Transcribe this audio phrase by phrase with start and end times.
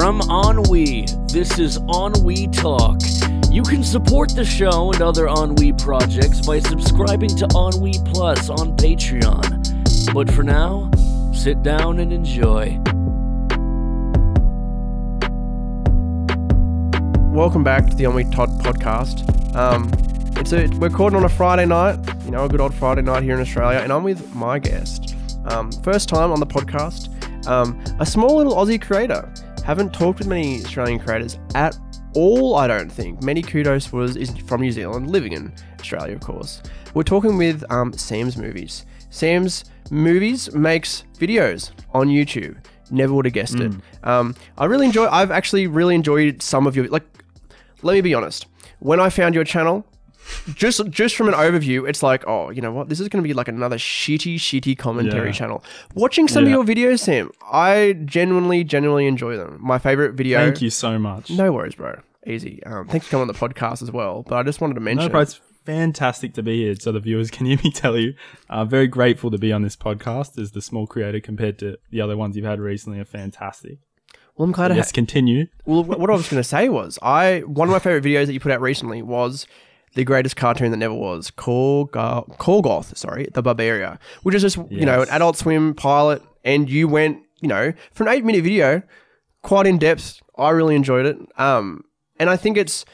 [0.00, 3.02] From Ennui, this is Ennui Talk.
[3.50, 8.74] You can support the show and other Ennui projects by subscribing to Ennui Plus on
[8.78, 10.14] Patreon.
[10.14, 10.90] But for now,
[11.34, 12.80] sit down and enjoy.
[17.30, 19.54] Welcome back to the Ennui Todd podcast.
[19.54, 19.90] Um,
[20.40, 23.22] it's a, we're recording on a Friday night, you know, a good old Friday night
[23.22, 25.14] here in Australia, and I'm with my guest.
[25.44, 27.10] Um, first time on the podcast,
[27.46, 29.30] um, a small little Aussie creator.
[29.70, 31.78] Haven't talked with many Australian creators at
[32.16, 33.22] all, I don't think.
[33.22, 36.60] Many Kudos was is from New Zealand, living in Australia, of course.
[36.92, 38.84] We're talking with um, Sam's Movies.
[39.10, 42.56] Sam's Movies makes videos on YouTube.
[42.90, 43.72] Never would have guessed it.
[44.02, 45.06] Um, I really enjoy.
[45.06, 47.04] I've actually really enjoyed some of your like.
[47.82, 48.46] Let me be honest.
[48.80, 49.86] When I found your channel,
[50.54, 52.88] just just from an overview, it's like, oh, you know what?
[52.88, 55.32] This is going to be like another shitty, shitty commentary Yeah.
[55.32, 55.64] channel.
[55.94, 56.56] Watching some Yeah.
[56.58, 59.58] of your videos, Sam, I genuinely, genuinely enjoy them.
[59.60, 60.38] My favorite video.
[60.38, 61.30] Thank you so much.
[61.30, 62.00] No worries, bro.
[62.26, 62.62] Easy.
[62.64, 64.22] Um, thanks for coming on the podcast as well.
[64.28, 65.06] But I just wanted to mention.
[65.06, 66.74] No, bro, it's fantastic to be here.
[66.74, 68.14] So the viewers can hear me tell you,
[68.48, 70.38] uh, very grateful to be on this podcast.
[70.38, 73.78] As the small creator compared to the other ones you've had recently are fantastic.
[74.36, 74.94] well, I'm glad to Let's have.
[74.94, 75.46] continue.
[75.64, 78.32] Well, what I was going to say was, I one of my favorite videos that
[78.34, 79.46] you put out recently was
[79.94, 84.86] the greatest cartoon that never was, Korgoth, Korgoth sorry, the Barbaria, which is just you
[84.86, 88.82] know an Adult Swim pilot, and you went you know for an eight minute video,
[89.42, 90.20] quite in depth.
[90.38, 91.18] I really enjoyed it.
[91.38, 91.84] Um,
[92.18, 92.84] and I think it's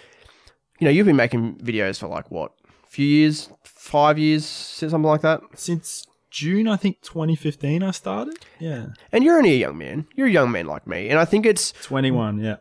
[0.79, 2.53] you know you've been making videos for like what,
[2.85, 5.41] a few years, five years, something like that.
[5.55, 8.37] Since June, I think 2015, I started.
[8.59, 10.07] Yeah, And you're only a young man.
[10.15, 12.39] You're a young man like me, and I think it's 21.
[12.39, 12.57] Yeah,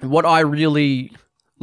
[0.00, 1.12] what I really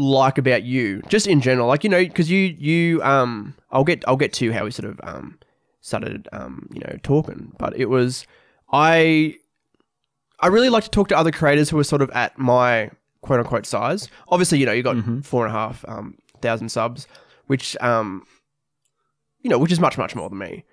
[0.01, 4.03] like about you, just in general, like you know, because you you um, I'll get
[4.07, 5.37] I'll get to how we sort of um
[5.81, 8.25] started um you know talking, but it was
[8.71, 9.35] I
[10.39, 12.89] I really like to talk to other creators who are sort of at my
[13.21, 14.09] quote unquote size.
[14.29, 17.07] Obviously, you know, you got four and a half um thousand subs,
[17.47, 18.23] which um
[19.41, 20.63] you know, which is much much more than me.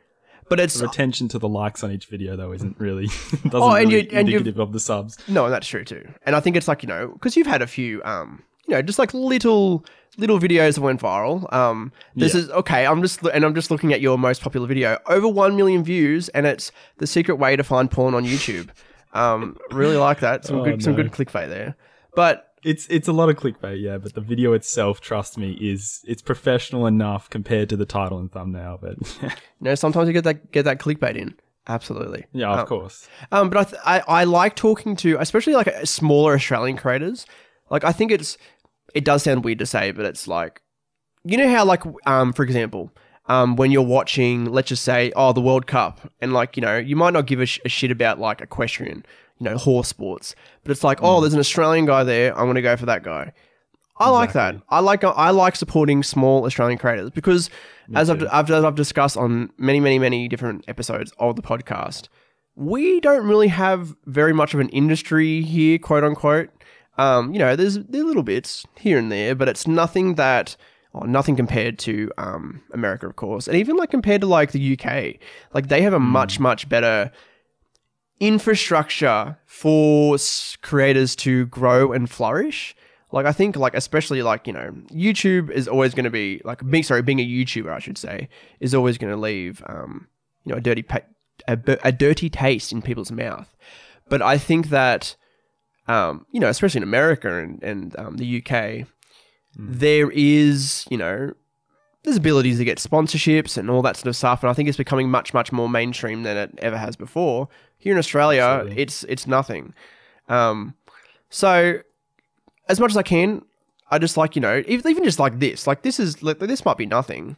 [0.49, 3.07] But it's the retention to the likes on each video though isn't really
[3.45, 5.19] doesn't Oh, and really you- and indicative of the subs.
[5.29, 6.09] No, that's true too.
[6.25, 8.83] And I think it's like, you know, because you've had a few, um, you know,
[8.83, 9.85] just like little
[10.17, 11.51] little videos that went viral.
[11.53, 12.41] Um, this Yeah.
[12.41, 12.87] is okay.
[12.87, 16.29] I'm just and I'm just looking at your most popular video, over one million views,
[16.31, 18.69] and it's the secret way to find porn on YouTube.
[19.15, 20.45] Um, really like that.
[20.45, 21.77] Some Oh, good, some good clickbait there.
[22.15, 26.03] But It's it's a lot of clickbait, yeah, but the video itself, trust me, is
[26.07, 28.79] it's professional enough compared to the title and thumbnail.
[28.83, 29.31] But you
[29.61, 31.35] know, sometimes you get that get that clickbait in.
[31.69, 32.25] Absolutely.
[32.33, 33.09] yeah, of Um, course.
[33.31, 37.27] Um, but I, th- I I like talking to especially like smaller Australian creators.
[37.71, 38.37] Like I think it's
[38.95, 40.63] it does sound weird to say, but it's like
[41.25, 42.91] you know how like um for example
[43.27, 46.77] um when you're watching let's just say oh the World Cup and like you know
[46.77, 49.05] you might not give a, sh- a shit about like equestrian
[49.39, 52.63] you know horse sports, but it's like oh there's an Australian guy there I'm gonna
[52.63, 53.33] go for that guy.
[54.01, 54.55] I like that.
[54.69, 57.51] I like I like supporting small Australian creators because
[57.95, 62.09] as I've, I've as I've discussed on many many many different episodes of the podcast,
[62.55, 66.51] we don't really have very much of an industry here, quote unquote.
[66.99, 70.57] Um, you know, there's there little bits here and there, but it's nothing that
[70.93, 74.79] or nothing compared to um, America, of course, and even like compared to like the
[74.79, 75.21] UK,
[75.55, 77.13] like they have a much much better
[78.21, 80.17] infrastructure for
[80.63, 82.75] creators to grow and flourish.
[83.13, 86.69] Like I think, like especially like you know, YouTube is always going to be like
[86.69, 88.29] being sorry, being a YouTuber, I should say,
[88.61, 90.09] is always going to leave um,
[90.45, 91.01] you know a dirty pa-
[91.47, 93.57] a, a dirty taste in people's mouth.
[94.09, 95.17] But I think that
[95.89, 98.87] um, you know, especially in America and and um, the UK,
[99.57, 101.33] there is you know
[102.05, 104.79] there's abilities to get sponsorships and all that sort of stuff, and I think it's
[104.79, 107.49] becoming much much more mainstream than it ever has before.
[107.77, 108.83] Here in Australia, Absolutely.
[108.83, 109.75] it's it's nothing.
[110.29, 110.75] Um,
[111.31, 111.81] so
[112.69, 113.43] as much as I can,
[113.91, 116.65] I just like you know ev- even just like this, like this is like this
[116.65, 117.37] might be nothing.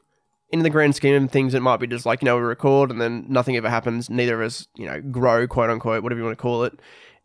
[0.52, 2.90] In the grand scheme of things, it might be just like you know we record
[2.90, 4.10] and then nothing ever happens.
[4.10, 6.78] Neither of us you know grow, quote unquote, whatever you want to call it,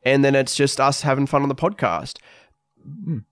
[0.06, 2.20] and then it's just us having fun on the podcast.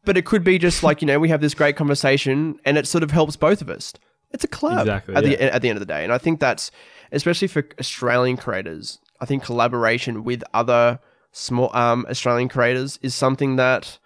[0.04, 2.88] But it could be just like you know we have this great conversation and it
[2.88, 3.94] sort of helps both of us.
[4.32, 5.30] It's a collab Exactly, at yeah.
[5.30, 6.72] the at the end of the day, and I think that's
[7.12, 9.00] especially for Australian creators.
[9.22, 11.00] I think collaboration with other
[11.32, 14.00] small um, Australian creators is something that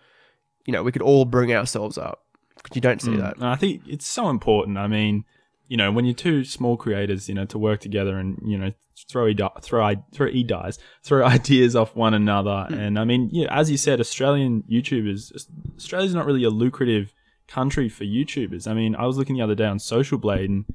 [0.65, 2.25] you know we could all bring ourselves up
[2.57, 3.37] because you don't see that.
[3.37, 4.77] And I think it's so important.
[4.77, 5.23] I mean,
[5.67, 8.73] you know, when you're two small creators, you know, to work together and you know
[9.09, 12.65] throw throw throw e dies, throw ideas off one another.
[12.69, 12.73] Hmm.
[12.73, 15.31] And I mean, yeah, as you said, Australian YouTubers,
[15.77, 17.13] Australia's not really a lucrative
[17.47, 18.67] country for YouTubers.
[18.67, 20.65] I mean, I was looking the other day on Social Blade, and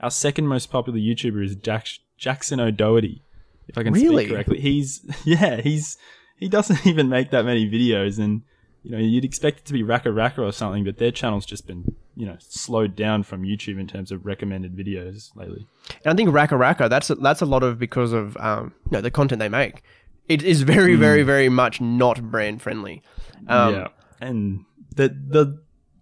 [0.00, 3.22] our second most popular YouTuber is Jack- Jackson O'Doherty.
[3.68, 4.24] If I can Really?
[4.24, 5.96] speak correctly, he's yeah, he's
[6.36, 8.42] he doesn't even make that many videos, and
[8.82, 11.94] you know you'd expect it to be RackaRacka or something, but their channel's just been
[12.20, 15.66] you know slowed down from YouTube in terms of recommended videos lately.
[16.04, 19.00] And I think RackaRacka, that's a, that's a lot of because of um, you know
[19.00, 19.82] the content they make.
[20.28, 21.00] It is very, Hmm.
[21.00, 23.02] very, very much not brand friendly.
[23.48, 23.88] Um, yeah,
[24.20, 24.64] and
[24.94, 25.44] the the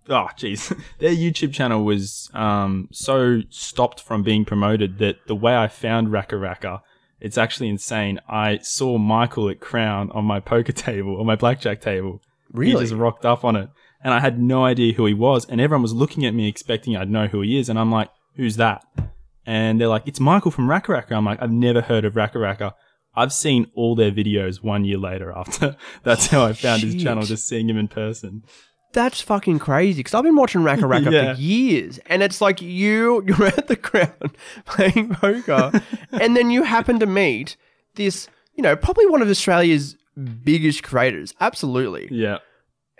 [0.08, 0.60] oh jeez,
[0.98, 6.08] their YouTube channel was um so stopped from being promoted that the way I found
[6.08, 6.80] RackaRacka,
[7.20, 8.20] it's actually insane.
[8.28, 12.20] I saw Michael at Crown on my poker table or my blackjack table.
[12.52, 12.72] Really?
[12.72, 13.68] He just rocked up on it,
[14.02, 16.96] and I had no idea who he was, and everyone was looking at me expecting
[16.96, 18.84] I'd know who he is, and I'm like, who's that?
[19.46, 21.12] And they're like, it's Michael from RackaRacka.
[21.12, 22.72] I'm like, I've never heard of RackaRacka.
[23.16, 25.76] I've seen all their videos one year later after.
[26.04, 28.44] That's how I found his channel, just seeing him in person.
[28.92, 31.34] That's fucking crazy because I've been watching RackaRacka Yeah.
[31.34, 34.12] for years, and it's like you you're at the Crown
[34.66, 35.72] playing poker,
[36.12, 37.56] and then you happen to meet
[37.96, 39.96] this, you know, probably one of Australia's
[40.44, 42.38] biggest creators, absolutely, Yeah.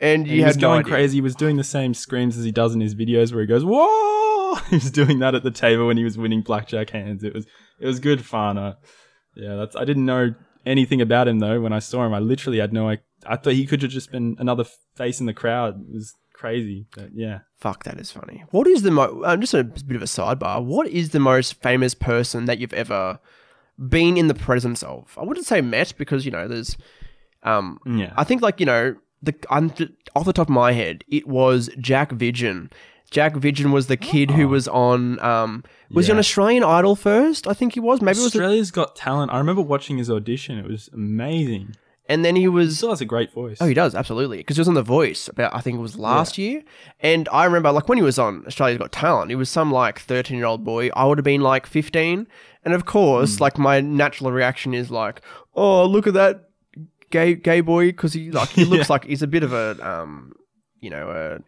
[0.01, 0.93] And you he was no going idea.
[0.93, 1.17] crazy.
[1.17, 3.65] He was doing the same screams as he does in his videos where he goes,
[3.65, 4.55] Whoa!
[4.71, 7.23] He was doing that at the table when he was winning blackjack hands.
[7.23, 7.47] It was
[7.81, 8.57] it was good fun.
[8.59, 8.75] Uh,
[9.37, 10.35] yeah, that's I didn't know
[10.65, 12.15] anything about him though when I saw him.
[12.15, 14.65] I literally had no I, I thought he could have just been another
[14.97, 15.81] face in the crowd.
[15.89, 16.87] It was crazy.
[16.97, 17.41] But yeah.
[17.59, 18.45] Fuck, that is funny.
[18.51, 19.23] What is the mo?
[19.25, 20.65] Um, just a bit of a sidebar.
[20.65, 23.21] What is the most famous person that you've ever
[23.89, 25.15] been in the presence of?
[25.19, 26.77] I wouldn't say met because you know there's.
[27.43, 28.13] Um, Yeah.
[28.17, 29.35] I think like you know the
[30.15, 32.71] off the top of my head, it was Jack Vidgen.
[33.11, 35.19] Jack Vidgen was the kid who was on.
[35.21, 37.47] Um, was he on Australian Idol first?
[37.47, 38.03] I think he was.
[38.03, 38.27] Maybe it was.
[38.35, 39.33] Australia's Got Talent.
[39.33, 40.59] I remember watching his audition.
[40.59, 41.75] It was amazing.
[42.11, 43.59] and then he was He still has a great voice.
[43.61, 45.97] Oh, he does absolutely because he was on The Voice about I think it was
[45.97, 46.63] last year,
[47.01, 50.01] and I remember like when he was on Australia's Got Talent, he was some like
[50.01, 50.91] thirteen year old boy.
[50.95, 52.27] I would have been like fifteen,
[52.65, 55.23] and of course, like my natural reaction is like,
[55.55, 56.48] oh look at that
[57.11, 60.33] gay gay boy because he like he looks like he's a bit of a um
[60.81, 61.39] you know a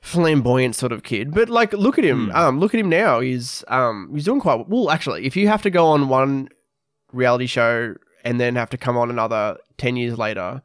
[0.00, 3.20] flamboyant sort of kid, but like look at him, um look at him now.
[3.20, 4.90] He's um he's doing quite well.
[4.90, 6.48] Actually, if you have to go on one
[7.12, 7.94] reality show
[8.24, 10.62] and then have to come on another 10 years later,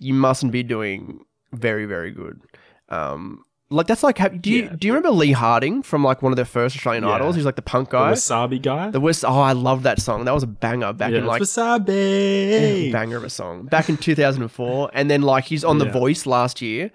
[0.00, 2.40] you mustn't be doing very, very good.
[2.88, 4.76] Um, like that's like, have, do you Yeah.
[4.78, 7.10] do you remember Lee Harding from like one of their first Australian Yeah.
[7.12, 7.34] idols?
[7.36, 8.16] He's like the punk guy, The.
[8.16, 8.90] Wasabi guy.
[8.90, 9.24] The West.
[9.26, 10.24] Oh, I love that song.
[10.26, 12.92] That was a banger back yeah, in like it's Wasabi.
[12.92, 14.90] banger of a song back in 2004.
[14.92, 16.90] And then like he's on The Voice last year.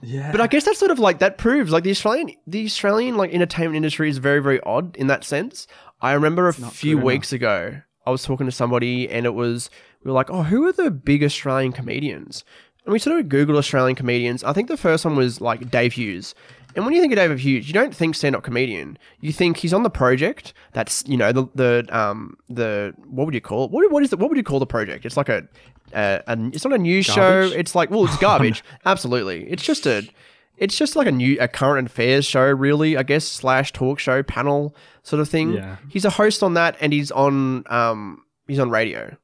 [0.00, 0.30] Yeah.
[0.30, 3.32] But I guess that's sort of like that proves like the Australian the Australian like
[3.34, 5.66] entertainment industry is very very odd in that sense.
[6.00, 9.68] I remember a few weeks ago I was talking to somebody and it was
[10.04, 12.44] we were like, "Oh, who are the big Australian comedians?"
[12.88, 14.42] And we sort of Google Australian comedians.
[14.42, 16.34] I think the first one was like Dave Hughes.
[16.74, 18.96] And when you think of David Hughes, you don't think stand-up comedian.
[19.20, 20.54] You think he's on the project.
[20.72, 23.72] That's you know the the um the what would you call it?
[23.72, 25.04] What what is the, what would you call the project?
[25.04, 25.46] It's like a,
[25.92, 27.50] a, a it's not a news Garbage?
[27.52, 27.58] show.
[27.58, 28.64] It's like well, it's garbage.
[28.86, 30.08] Absolutely, it's just a
[30.56, 32.96] it's just like a new a current affairs show, really.
[32.96, 35.52] I guess slash talk show panel sort of thing.
[35.52, 35.76] Yeah.
[35.90, 39.14] He's a host on that, and he's on um he's on radio.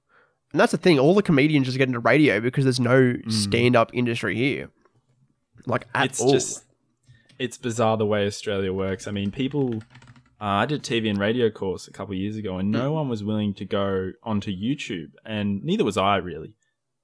[0.55, 1.01] And that's the thing.
[1.01, 4.71] All the comedians just get into radio because there's no stand up industry here.
[5.67, 6.05] Like at Mm.
[6.11, 6.31] it's all.
[6.33, 6.65] just
[7.41, 9.09] it's bizarre the way Australia works.
[9.09, 9.83] I mean, people.
[10.41, 12.95] Uh, I did TV and radio course a couple of years ago, and no Hmm.
[12.95, 16.55] one was willing to go onto YouTube, and neither was I really.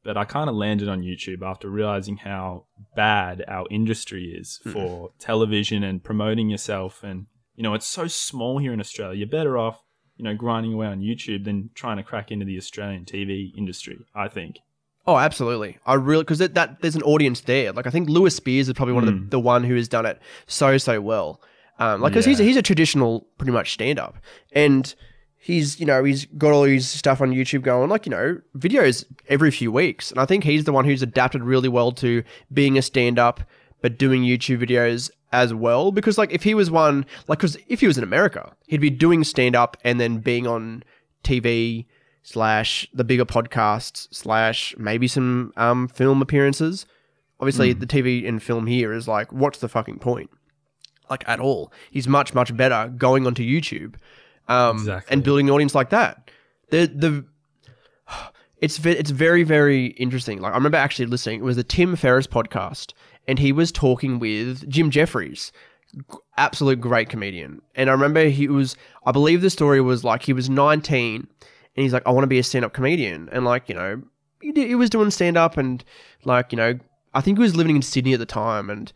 [0.04, 4.70] But I kind of landed on YouTube after realizing how bad our industry is Hmm.
[4.72, 7.02] for television and promoting yourself.
[7.02, 9.18] And you know, it's so small here in Australia.
[9.18, 9.82] You're better off,
[10.20, 13.98] you know, grinding away on YouTube than trying to crack into the Australian TV industry.
[14.14, 14.58] I think.
[15.06, 15.78] Oh, absolutely.
[15.86, 17.72] I really because that, that there's an audience there.
[17.72, 20.04] Like I think Lewis Spears is probably one of the, the one who has done
[20.04, 21.40] it so so well.
[21.78, 24.18] Um, like because he's a, he's a traditional pretty much stand up,
[24.52, 24.94] and
[25.38, 29.06] he's you know he's got all his stuff on YouTube going like you know videos
[29.26, 32.22] every few weeks, and I think he's the one who's adapted really well to
[32.52, 33.40] being a stand up
[33.80, 35.92] but doing YouTube videos as well.
[35.92, 38.90] Because like if he was one like because if he was in America, he'd be
[38.90, 40.82] doing stand up and then being on
[41.24, 41.86] TV
[42.22, 46.86] slash the bigger podcasts slash maybe some um, film appearances.
[47.40, 50.28] Obviously, the TV and film here is like, what's the fucking point?
[51.08, 51.72] Like at all.
[51.90, 53.94] He's much much better going onto YouTube,
[54.48, 55.12] um, Exactly.
[55.14, 56.30] and building an audience like that.
[56.70, 57.24] The the
[58.58, 60.40] it's it's very very interesting.
[60.40, 61.40] Like I remember actually listening.
[61.40, 62.92] It was the Tim Ferriss podcast,
[63.26, 65.52] and he was talking with Jim Jeffries,
[66.36, 67.62] absolute great comedian.
[67.74, 71.26] And I remember he was, I believe the story was like he was 19
[71.76, 73.28] and he's like, I want to be a stand up comedian.
[73.30, 74.02] And like, you know,
[74.40, 75.84] he, did, he was doing stand up and
[76.24, 76.78] like, you know,
[77.12, 78.92] I think he was living in Sydney at the time and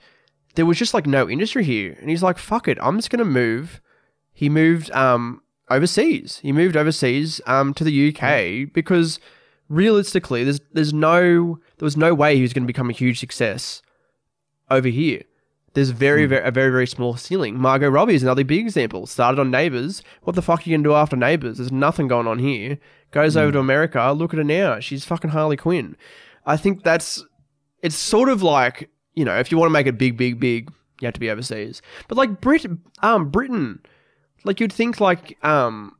[0.54, 1.96] there was just like no industry here.
[2.00, 3.80] And he's like, fuck it, I'm just going to move.
[4.32, 6.38] He moved um, overseas.
[6.42, 9.20] He moved overseas um, to the UK because
[9.68, 13.20] realistically, there's there's no there was no way he was going to become a huge
[13.20, 13.82] success
[14.74, 15.22] over here.
[15.74, 17.58] There's very, very a very very small ceiling.
[17.58, 19.06] Margot Robbie is another big example.
[19.06, 20.02] Started on Neighbours.
[20.22, 21.58] What the fuck are you gonna do after Neighbours?
[21.58, 22.78] There's nothing going on here.
[23.10, 24.12] Goes over to America.
[24.12, 24.78] Look at her now.
[24.78, 25.96] She's fucking Harley Quinn.
[26.46, 27.24] I think that's
[27.82, 30.70] it's sort of like you know if you want to make it big, big, big,
[31.00, 31.82] you have to be overseas.
[32.06, 32.66] But like Brit,
[33.02, 33.80] um, Britain,
[34.44, 35.96] like you'd think like um,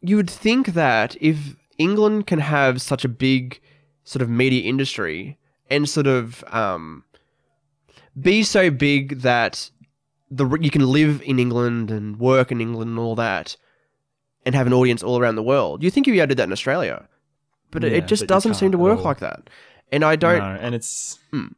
[0.00, 3.60] you would think that if England can have such a big
[4.04, 5.38] sort of media industry
[5.68, 7.04] and sort of um,
[8.20, 9.70] be so big that
[10.30, 13.56] the you can live in England and work in England and all that,
[14.44, 15.82] and have an audience all around the world.
[15.82, 17.08] You think you'd be able to do that in Australia,
[17.70, 19.48] but it, Yeah, it just but doesn't seem to work like that.
[19.90, 20.38] And I don't.
[20.38, 21.48] No, and it's Hmm.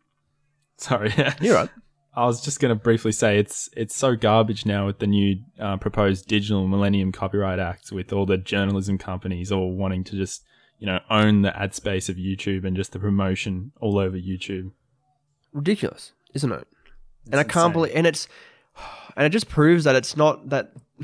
[0.76, 1.12] sorry.
[1.40, 1.70] You're right.
[2.14, 5.36] I was just going to briefly say it's it's so garbage now with the new
[5.60, 10.42] uh, proposed Digital Millennium Copyright Act, with all the journalism companies all wanting to just
[10.78, 14.72] you know own the ad space of YouTube and just the promotion all over YouTube.
[15.52, 16.66] ridiculous, isn't it?
[17.26, 17.72] and It's I can't insane.
[17.72, 18.28] believe, and it's,
[19.16, 20.72] and it just proves that it's not that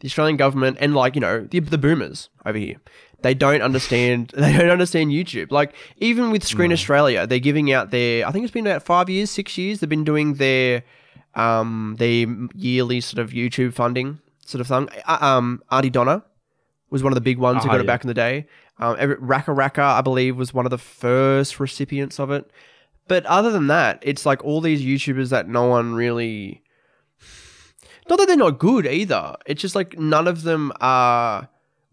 [0.00, 2.76] the Australian government and like you know the the boomers over here,
[3.22, 4.32] they don't understand.
[4.36, 5.50] They don't understand YouTube.
[5.50, 8.26] Like even with Screen Australia, they're giving out their.
[8.26, 9.80] I think it's been about five years, six years.
[9.80, 10.82] They've been doing their,
[11.34, 14.88] um, their yearly sort of YouTube funding sort of thing.
[15.06, 16.24] Uh, Um, Aunty Donna
[16.90, 18.46] was one of the big ones who Ah, got it back in the day.
[18.78, 22.50] Um, RackaRacka, I believe, was one of the first recipients of it.
[23.08, 26.62] But other than that, it's like all these YouTubers that no one really.
[28.08, 29.36] Not that they're not good either.
[29.46, 31.48] It's just like none of them are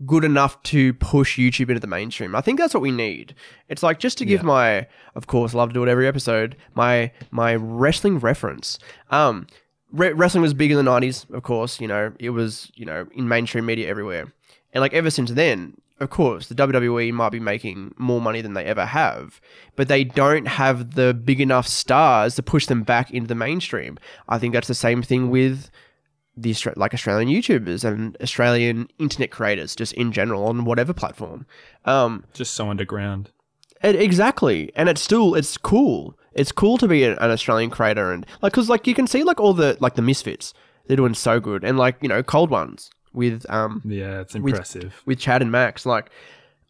[0.05, 2.35] good enough to push YouTube into the mainstream.
[2.35, 3.33] I think that's what we need.
[3.67, 4.47] It's like just to give Yeah.
[4.47, 6.55] my, of course, love to do it every episode.
[6.75, 8.77] My my wrestling reference.
[9.11, 9.47] Um,
[9.91, 11.79] re- wrestling was big in the nineties, of course.
[11.81, 14.31] You know, it was you know in mainstream media everywhere,
[14.73, 18.53] and like ever since then, of course, the WWE might be making more money than
[18.53, 19.41] they ever have,
[19.75, 23.97] but they don't have the big enough stars to push them back into the mainstream.
[24.29, 25.71] I think that's the same thing with
[26.35, 31.47] the like Australian YouTubers and Australian internet creators, just in general on whatever platform.
[31.85, 33.31] Um, Just so underground.
[33.81, 36.17] and exactly, and it's still it's cool.
[36.33, 39.23] It's cool to be an, an Australian creator and like because like you can see
[39.23, 40.53] like all the like the misfits
[40.85, 44.45] they're doing so good and like you know cold ones with um Yeah, it's With-
[44.53, 45.01] impressive.
[45.05, 45.85] with Chad and Max.
[45.85, 46.09] Like,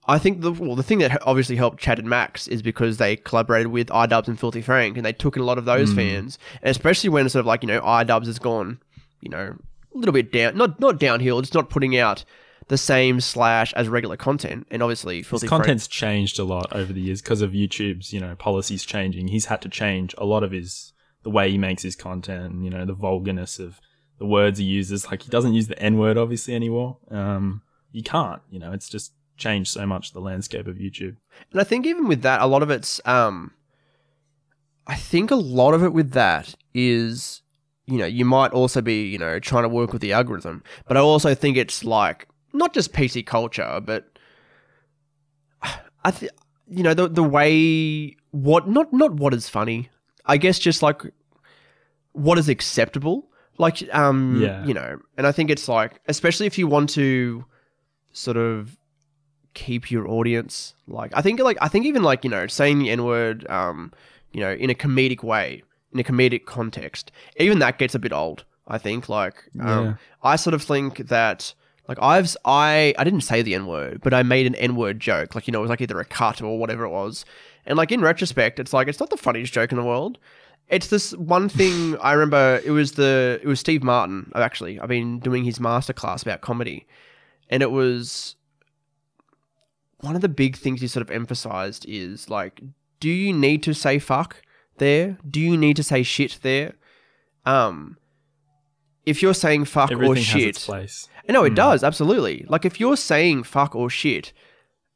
[0.07, 3.15] I think the well, the thing that obviously helped Chad and Max is because they
[3.17, 6.39] collaborated with iDubbbz and Filthy Frank, and they took in a lot of those fans,
[6.61, 8.79] and especially when sort of like you know iDubbbz has gone,
[9.21, 9.55] you know,
[9.93, 12.23] a little bit down, not not downhill, just not putting out
[12.69, 15.63] the same slash as regular content, and obviously His Filthy Frank.
[15.63, 19.29] content's changed a lot over the years because of YouTube's, you know, policies changing.
[19.29, 20.91] He's had to change a lot of his
[21.23, 23.79] the way he makes his content, and, you know, the vulgarness of
[24.19, 25.07] the words he uses.
[25.07, 26.97] Like he doesn't use the N word obviously anymore.
[27.09, 31.17] Um, you can't, you know, it's just changed so much the landscape of YouTube.
[31.51, 33.51] And I think even with that, a lot of it's um
[34.87, 37.41] I think a lot of it with that is
[37.85, 40.61] you know, you might also be, you know, trying to work with the algorithm.
[40.87, 44.19] But I also think it's like not just PC culture, but
[46.03, 46.31] I think
[46.69, 49.89] you know, the the way what not not what is funny.
[50.25, 51.01] I guess just like
[52.11, 53.29] what is acceptable.
[53.57, 54.65] Like um Yeah.
[54.65, 57.45] you know, and I think it's like especially if you want to
[58.11, 58.77] sort of
[59.53, 62.89] keep your audience like I think like I think even like you know saying the
[62.91, 63.91] n word um
[64.31, 68.13] you know in a comedic way in a comedic context even that gets a bit
[68.13, 69.93] old I think like um, Yeah.
[70.21, 71.55] I sort of think that
[71.87, 74.99] like I've I I didn't say the n word but I made an n word
[74.99, 77.25] joke like you know it was like either a cut or whatever it was
[77.65, 80.19] and like in retrospect it's like it's not the funniest joke in the world
[80.69, 84.89] it's this one thing I remember it was the it was Steve Martin actually I've
[84.89, 86.87] been doing his masterclass about comedy
[87.49, 88.35] and it was
[89.99, 92.61] one of the big things he sort of emphasized is like,
[92.99, 94.41] do you need to say fuck
[94.77, 95.17] there?
[95.27, 96.75] Do you need to say shit there?
[97.45, 97.97] Um,
[99.05, 100.67] if you're saying fuck Everything or shit,
[101.29, 102.45] no, it does absolutely.
[102.47, 104.33] Like if you're saying fuck or shit,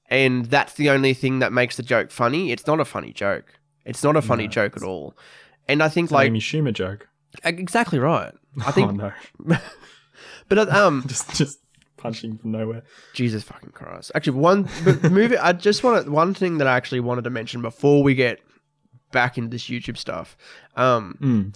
[0.08, 3.60] and that's the only thing that makes the joke funny, it's not a funny joke.
[3.86, 5.16] It's not a funny No, joke at all.
[5.72, 7.08] And I think It's like Amy Schumer joke.
[7.44, 8.34] exactly right.
[8.66, 9.12] I think, oh
[9.46, 9.58] no,
[10.50, 11.60] but uh, um, just just
[11.98, 12.84] punching from nowhere.
[13.14, 14.12] Jesus fucking Christ.
[14.16, 14.70] Actually, one
[15.10, 15.38] movie.
[15.38, 18.40] I just want to, one thing that I actually wanted to mention before we get
[19.12, 20.36] back into this YouTube stuff.
[20.76, 21.56] Um, Mm.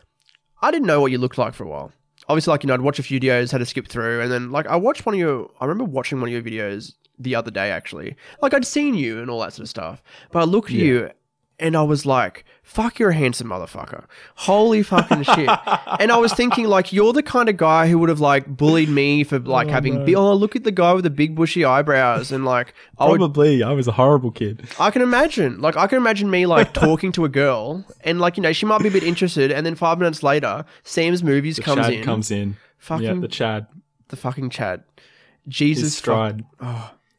[0.62, 1.92] I didn't know what you looked like for a while.
[2.28, 4.52] Obviously, like you know, I'd watch a few videos, had to skip through, and then
[4.52, 5.50] like I watched one of your.
[5.60, 7.70] I remember watching one of your videos the other day.
[7.72, 10.76] Actually, like I'd seen you and all that sort of stuff, but I looked at
[10.76, 10.86] Yeah.
[10.86, 11.10] you,
[11.60, 14.06] and I was like, "Fuck, you're a handsome motherfucker!
[14.36, 15.50] Holy fucking shit!"
[16.00, 18.90] And I was thinking, like, you're the kind of guy who would have like bullied
[18.90, 22.32] me for like having, bi- oh, look at the guy with the big bushy eyebrows,
[22.32, 24.68] and like, I would Probably, I was a horrible kid.
[24.80, 25.62] I can imagine.
[25.62, 28.66] Like I can imagine me like talking to a girl and like, you know, she
[28.66, 32.04] might be a bit interested and then five minutes later, Sam's movies comes Chad in.
[32.04, 32.58] comes in.
[32.80, 33.68] Fucking yeah, the Chad.
[34.10, 34.84] the fucking Chad.
[35.46, 36.44] His Jesus fuck, stride.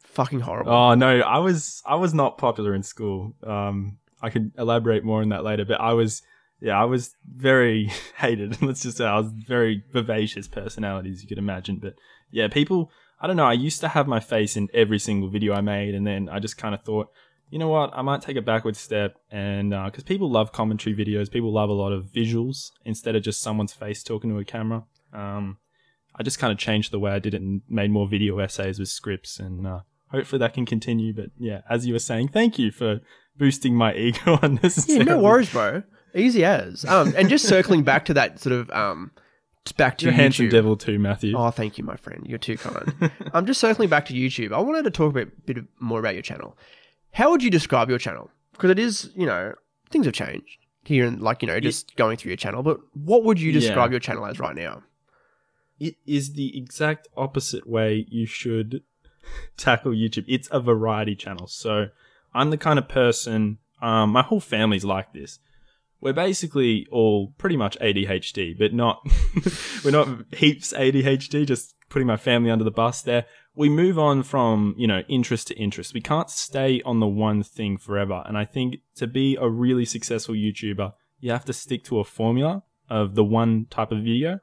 [0.05, 0.73] fucking horrible.
[0.73, 3.35] Oh no, I was I was not popular in school.
[3.43, 6.23] Um, I could elaborate more on that later, but I was
[6.61, 8.61] yeah, I was very hated.
[8.63, 11.77] Let's just say I was very vivacious personality, as you could imagine.
[11.77, 11.95] But
[12.31, 13.47] yeah, people, I don't know.
[13.47, 16.39] I used to have my face in every single video I made, and then I
[16.39, 17.11] just kind of thought,
[17.51, 21.31] you know what, I might take a backward step, and because people love commentary videos,
[21.31, 24.85] people love a lot of visuals instead of just someone's face talking to a camera.
[25.13, 25.59] Um,
[26.17, 28.79] I just kind of changed the way I did it and made more video essays
[28.79, 29.81] with scripts, and uh,
[30.11, 31.13] hopefully that can continue.
[31.13, 33.01] But yeah, as you were saying, thank you for
[33.39, 34.89] boosting my ego on this.
[34.89, 35.83] yeah, no worries, bro.
[36.15, 36.85] Easy as.
[36.85, 39.11] Um, and just circling back to that sort of um,
[39.77, 41.35] back to You're a handsome devil too, Matthew.
[41.37, 42.25] Oh, thank you, my friend.
[42.27, 43.11] You're too kind.
[43.35, 44.53] I'm just circling back to YouTube.
[44.53, 46.57] I wanted to talk a bit, bit more about your channel.
[47.13, 48.31] How would you describe your channel?
[48.53, 49.53] Because it is, you know,
[49.91, 52.63] things have changed here and like, you know, just going through your channel.
[52.63, 53.95] But what would you describe Yeah.
[53.95, 54.83] your channel as right now?
[55.79, 58.83] it is the exact opposite way you should
[59.59, 60.25] tackle YouTube.
[60.27, 61.47] It's a variety channel.
[61.47, 61.89] So
[62.37, 65.39] I'm the kind of person, um, my whole family's like this.
[66.01, 69.01] We're basically all pretty much ADHD, but not,
[69.85, 73.25] we're not heaps ADHD, just putting my family under the bus there.
[73.55, 75.95] We move on from, you know, interest to interest.
[75.95, 78.23] We can't stay on the one thing forever.
[78.27, 82.05] And I think to be a really successful YouTuber, you have to stick to a
[82.05, 84.41] formula of the one type of video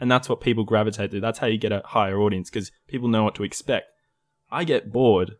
[0.00, 1.20] and that's what people gravitate to.
[1.20, 3.92] That's how you get a higher audience because people know what to expect.
[4.50, 5.36] I get bored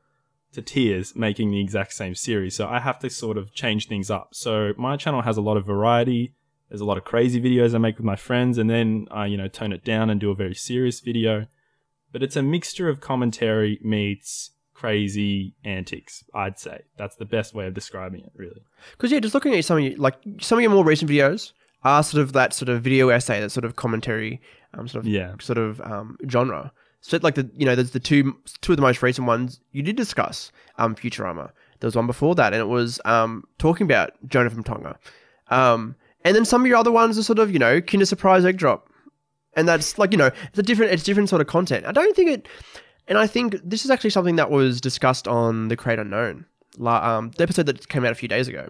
[0.57, 4.11] to tears making the exact same series, so I have to sort of change things
[4.11, 4.29] up.
[4.33, 6.33] So my channel has a lot of variety.
[6.69, 9.37] There's a lot of crazy videos I make with my friends, and then I, you
[9.37, 11.47] know, tone it down and do a very serious video.
[12.13, 16.25] But it's a mixture of commentary meets crazy antics.
[16.35, 18.63] I'd say that's the best way of describing it, really.
[18.93, 21.53] Because yeah, just looking at some of your, like some of your more recent videos
[21.85, 24.41] are sort of that sort of video essay, that sort of commentary,
[24.75, 25.35] um, sort of Yeah.
[25.41, 26.73] sort of um, genre.
[27.07, 29.81] So like the you know there's the two two of the most recent ones you
[29.81, 31.53] did discuss um Futurama.
[31.79, 34.99] There was one before that, and it was um talking about Jonah from Tonga.
[35.49, 38.45] Um, and then some of your other ones are sort of you know Kinder Surprise
[38.45, 38.91] Egg Drop,
[39.55, 41.87] and that's like you know it's a different it's different sort of content.
[41.87, 42.49] I don't think it,
[43.07, 46.45] and I think this is actually something that was discussed on the Create Unknown,
[46.85, 48.69] um, the episode that came out a few days ago,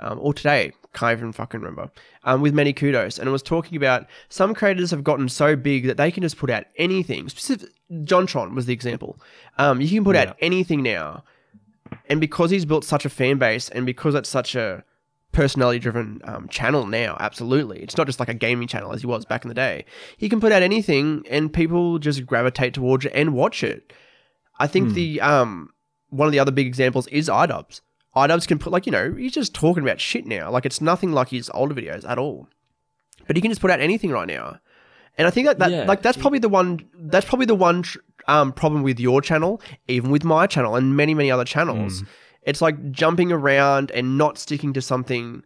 [0.00, 0.72] um, or today.
[0.96, 1.90] Can't even fucking remember.
[2.24, 5.86] Um, with many kudos, and it was talking about some creators have gotten so big
[5.86, 7.28] that they can just put out anything.
[7.28, 9.20] Specific, Jontron was the example.
[9.58, 10.22] Um, you can put Yeah.
[10.30, 11.22] out anything now,
[12.08, 14.84] and because he's built such a fan base, and because it's such a
[15.32, 17.80] personality driven um, channel now, absolutely.
[17.80, 19.84] It's not just like a gaming channel as he was back in the day.
[20.16, 23.92] He can put out anything and people just gravitate towards it and watch it.
[24.58, 25.68] I think the um
[26.08, 27.82] one of the other big examples is iDubbbz.
[28.16, 30.50] iDubbbz can put like, you know, he's just talking about shit now.
[30.50, 32.48] Like it's nothing like his older videos at all.
[33.26, 34.58] But he can just put out anything right now.
[35.18, 37.82] And I think that, that Yeah, like that's probably the one that's probably the one
[37.82, 42.02] tr- um, problem with your channel, even with my channel and many many other channels.
[42.42, 45.42] It's like jumping around and not sticking to something.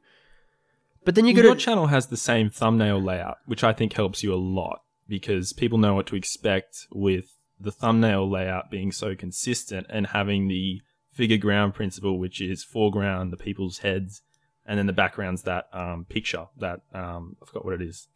[1.05, 3.95] But then you got your to channel has the same thumbnail layout, which I think
[3.95, 8.93] helps you a lot because people know what to expect with the thumbnail layout being
[8.93, 14.23] so consistent and having the figure ground principle, which is foreground, the people's heads,
[14.67, 18.09] and then the background's that um, picture, that um, I forgot what it is.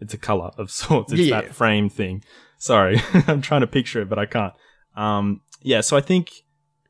[0.00, 1.12] It's a color of sorts.
[1.12, 1.42] It's Yeah.
[1.42, 2.24] that frame thing.
[2.58, 4.52] Sorry, I'm trying to picture it, but I can't.
[4.96, 6.30] Um, yeah, so I think,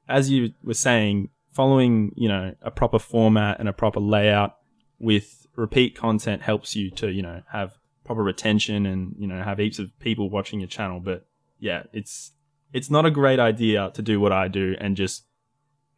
[0.08, 4.56] as you were saying, following you know a proper format and a proper layout
[5.00, 7.72] with repeat content helps you to you know have
[8.04, 11.26] proper retention and you know have heaps of people watching your channel but
[11.58, 12.30] yeah it's
[12.72, 15.24] it's not a great idea to do what i do and just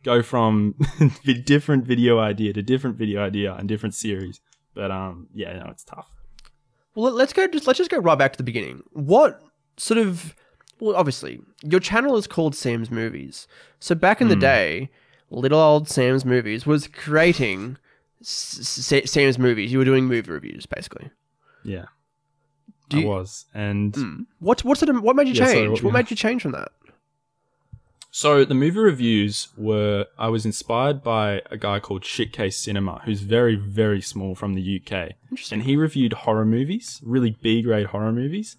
[0.02, 0.74] go from
[1.44, 4.40] different video idea to different video idea and different series
[4.74, 6.08] but um yeah no it's tough
[6.94, 7.46] Well, let- let's go.
[7.46, 8.82] Just let's just go right back to the beginning.
[8.92, 9.40] What
[9.76, 10.34] sort of?
[10.80, 13.46] Well, obviously, your channel is called Sam's Movies.
[13.78, 14.90] So back in the day,
[15.30, 17.76] little old Sam's Movies was creating
[18.20, 19.70] S- S- Sam's Movies.
[19.70, 21.10] You were doing movie reviews, basically.
[21.64, 21.84] yeah
[22.88, 25.70] Do i you- was and What what sort of what made you Yeah, change?
[25.70, 25.98] what- what yeah.
[25.98, 26.70] made you change from that?
[28.12, 33.20] So the movie reviews were I was inspired by a guy called Shitcase Cinema, who's
[33.20, 35.58] very very small from the UK, Interesting.
[35.60, 38.56] and he reviewed horror movies, really B grade horror movies,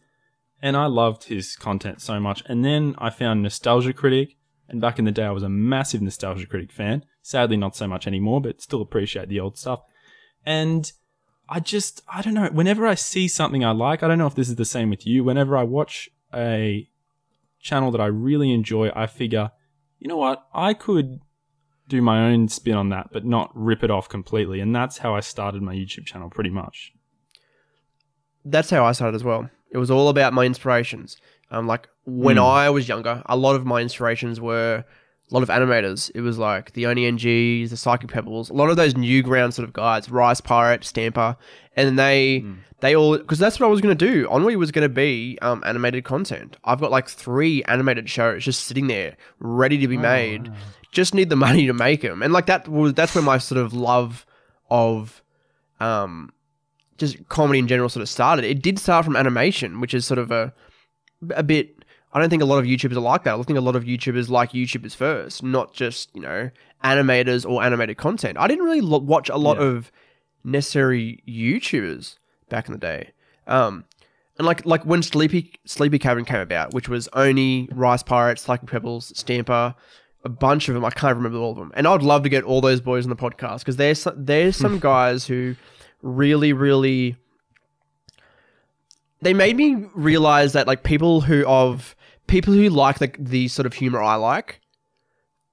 [0.62, 2.44] and I loved his content so much.
[2.46, 4.38] And then I found Nostalgia Critic,
[4.70, 7.04] and back in the day I was a massive Nostalgia Critic fan.
[7.22, 9.82] Sadly, not so much anymore, but still appreciate the old stuff.
[10.46, 10.92] And
[11.50, 14.36] I just, I don't know, whenever I see something I like, I don't know if
[14.36, 16.88] this is the same with you, whenever I watch a
[17.62, 19.52] channel that I really enjoy, I figure,
[20.00, 21.22] you know what, I could
[21.88, 24.60] do my own spin on that, but not rip it off completely.
[24.60, 26.94] And that's how I started my YouTube channel pretty much.
[28.46, 29.50] That's how I started as well.
[29.72, 31.18] It was all about my inspirations.
[31.52, 32.46] Um, like when Mm.
[32.46, 34.86] I was younger, a lot of my inspirations were
[35.32, 36.12] a lot of animators.
[36.14, 39.68] It was like the OneyNGs, the Psychic Pebbles, a lot of those new ground sort
[39.68, 41.38] of guys, Rice Pirate, Stamper,
[41.76, 42.44] and they
[42.82, 44.28] they all because that's what I was gonna do.
[44.28, 46.58] Only was gonna be um, animated content.
[46.64, 50.52] I've got like three animated shows just sitting there ready to be made.
[50.92, 53.62] Just need the money to make them, and like that was that's where my sort
[53.62, 54.26] of love
[54.70, 55.24] of
[55.80, 56.32] um
[56.98, 58.46] just comedy in general sort of started.
[58.46, 60.54] It did start from animation, which is sort of a
[61.32, 61.86] a bit.
[62.14, 63.36] I don't think a lot of YouTubers are like that.
[63.40, 66.50] I think a lot of YouTubers like YouTubers first, not just you know
[66.84, 68.38] animators or animated content.
[68.38, 69.64] I didn't really lo- watch a lot Yeah.
[69.68, 69.92] of
[70.44, 72.18] necessary YouTubers
[72.50, 73.12] back in the day.
[73.48, 73.86] Um,
[74.38, 78.70] and like like when Sleepy Sleepy Cabin came about, which was Oney, Rice Pirates, Psychic
[78.70, 79.76] Pebbles, Stamper,
[80.24, 80.84] a bunch of them.
[80.84, 81.72] I can't remember all of them.
[81.76, 84.80] And I'd love to get all those boys on the podcast because there's there's some
[84.92, 85.56] guys who
[86.02, 87.16] really really
[89.22, 91.96] they made me realize that like people who of
[92.32, 94.62] people who like the the sort of humor I like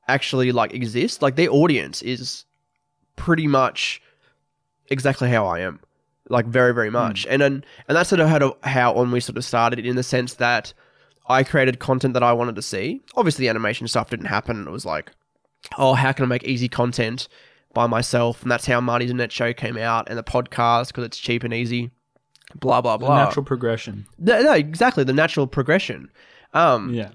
[0.07, 1.21] actually like exist.
[1.21, 2.45] Like their audience is
[3.17, 4.01] pretty much
[4.88, 5.81] exactly how I am.
[6.31, 6.95] Like very, very hmm.
[6.95, 7.27] much.
[7.29, 9.97] And then and that's sort of how to, how on we sort of started in
[9.97, 10.73] the sense that
[11.29, 13.03] I created content that I wanted to see.
[13.17, 14.67] Obviously the animation stuff didn't happen.
[14.67, 15.12] It was like,
[15.77, 17.29] oh, how can I make easy content
[17.75, 18.43] by myself?
[18.43, 21.53] And that's how Marty's Internet Show came out and the podcast because it's cheap and
[21.53, 21.91] easy.
[22.55, 23.09] Blah blah blah.
[23.09, 24.07] The natural progression.
[24.19, 26.11] No, no, exactly the natural progression.
[26.59, 27.11] Um, Yeah.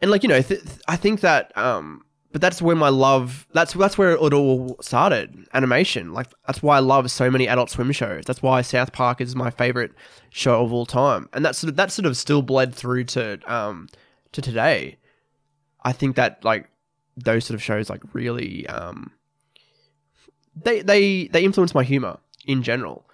[0.00, 3.46] and like you know, th- th- I think that, um, but that's where my love.
[3.52, 5.46] That's that's where it all started.
[5.54, 8.24] Animation, like that's why I love so many Adult Swim shows.
[8.26, 9.92] That's why South Park is my favorite
[10.30, 13.38] show of all time, and that's sort of, that sort of still bled through to
[13.52, 13.88] um
[14.32, 14.98] to today.
[15.82, 16.68] I think that like
[17.16, 19.12] those sort of shows like really um
[20.54, 23.08] they they they influence my humor in general,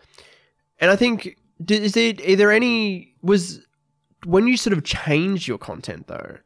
[0.80, 1.36] and I think
[1.68, 3.60] is there are there any was
[4.24, 6.38] when you sort of changed your content though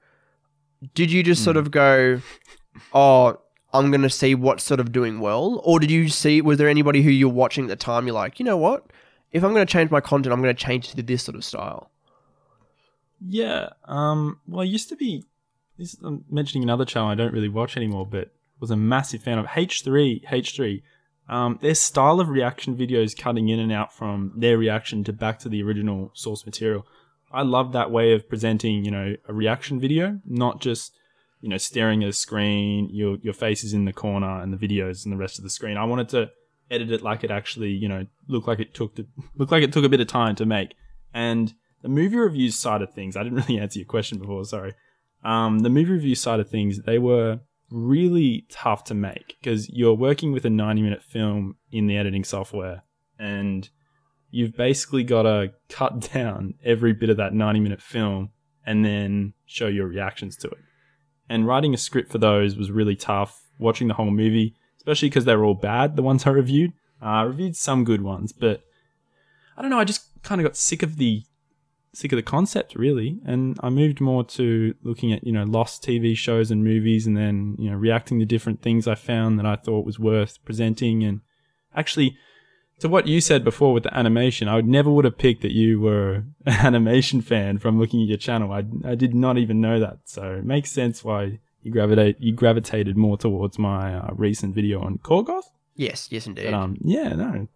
[0.95, 2.21] did you just sort of go
[2.93, 3.39] oh
[3.73, 6.69] i'm going to see what's sort of doing well or did you see was there
[6.69, 8.87] anybody who you're watching at the time you're like you know what
[9.33, 11.45] if i'm going to change my content i'm going to change to this sort of
[11.45, 11.91] style
[13.21, 13.71] Yeah.
[13.87, 14.41] Um.
[14.47, 15.25] Well, I used to be.
[15.79, 19.39] This, I'm mentioning another channel I don't really watch anymore, but was a massive fan
[19.39, 20.25] of H3.
[20.27, 20.83] H3.
[21.29, 25.39] Um, their style of reaction videos, cutting in and out from their reaction to back
[25.41, 26.87] to the original source material.
[27.33, 30.97] I love that way of presenting, you know, a reaction video, not just,
[31.41, 32.89] you know, staring at a screen.
[32.93, 35.51] Your your face is in the corner and the videos and the rest of the
[35.51, 35.77] screen.
[35.77, 36.31] I wanted to
[36.71, 39.73] edit it like it actually, you know, look like it took to look like it
[39.73, 40.75] took a bit of time to make.
[41.13, 44.75] And the movie reviews side of things, I didn't really answer your question before, sorry.
[45.25, 49.95] Um, the movie review side of things, they were really tough to make because you're
[49.95, 52.85] working with a 90 minute film in the editing software
[53.19, 53.69] and
[54.37, 58.31] you've basically got to cut down every bit of that 90 minute film
[58.67, 60.59] and then show your reactions to it.
[61.29, 63.43] And writing a script for those was really tough.
[63.59, 66.73] Watching the whole movie, especially because they were all bad, the ones I reviewed.
[67.01, 68.63] Uh, I reviewed some good ones, but
[69.57, 69.79] I don't know.
[69.79, 71.23] I just kind of got sick of the
[71.95, 75.83] sick of the concept, really, and I moved more to looking at you know lost
[75.83, 79.47] TV shows and movies, and then you know reacting to different things I found that
[79.47, 81.03] I thought was worth presenting.
[81.03, 81.21] And
[81.75, 82.17] actually,
[82.81, 85.53] to what you said before with the animation, I would never would have picked that
[85.53, 88.53] you were an animation fan from looking at your channel.
[88.53, 92.33] I I did not even know that, so it makes sense why you gravitate you
[92.33, 95.51] gravitated more towards my uh, recent video on Korgoth.
[95.75, 97.49] yes yes indeed But um, yeah, no,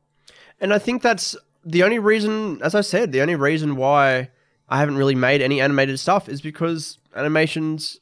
[0.61, 4.31] And I think that's the only reason, as I said, the only reason why
[4.69, 7.99] I haven't really made any animated stuff is because animation's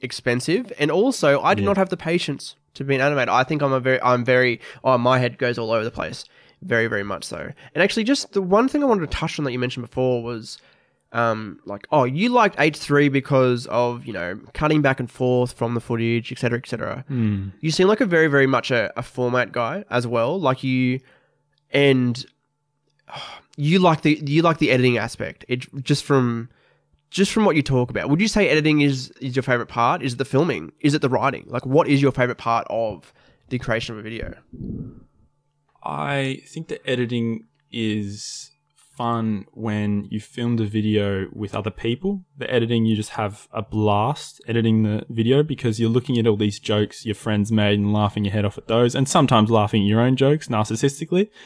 [0.00, 1.66] expensive, and also I do Yeah.
[1.70, 3.28] not have the patience to be an animator.
[3.28, 6.24] I think I'm a very, I'm very, oh, my head goes all over the place,
[6.62, 7.52] very, very much so.
[7.74, 10.22] And actually, just the one thing I wanted to touch on that you mentioned before
[10.22, 10.58] was.
[11.10, 15.72] Um, like, oh, you liked H3 because of, you know, cutting back and forth from
[15.72, 17.02] the footage, etc., etc.
[17.08, 17.48] Hmm.
[17.60, 20.38] You seem like a very, very much a, a format guy as well.
[20.38, 21.00] Like you,
[21.70, 22.26] and
[23.56, 25.44] you like the you like the editing aspect.
[25.48, 26.48] It just from
[27.10, 28.08] just from what you talk about.
[28.10, 30.02] Would you say editing is is your favorite part?
[30.02, 30.72] Is it the filming?
[30.80, 31.44] Is it the writing?
[31.48, 33.12] Like, what is your favorite part of
[33.48, 34.34] the creation of a video?
[35.82, 38.50] I think the editing is
[38.98, 42.24] fun when you filmed a video with other people.
[42.36, 46.36] The editing, you just have a blast editing the video because you're looking at all
[46.36, 49.82] these jokes your friends made and laughing your head off at those, and sometimes laughing
[49.82, 51.30] at your own jokes narcissistically.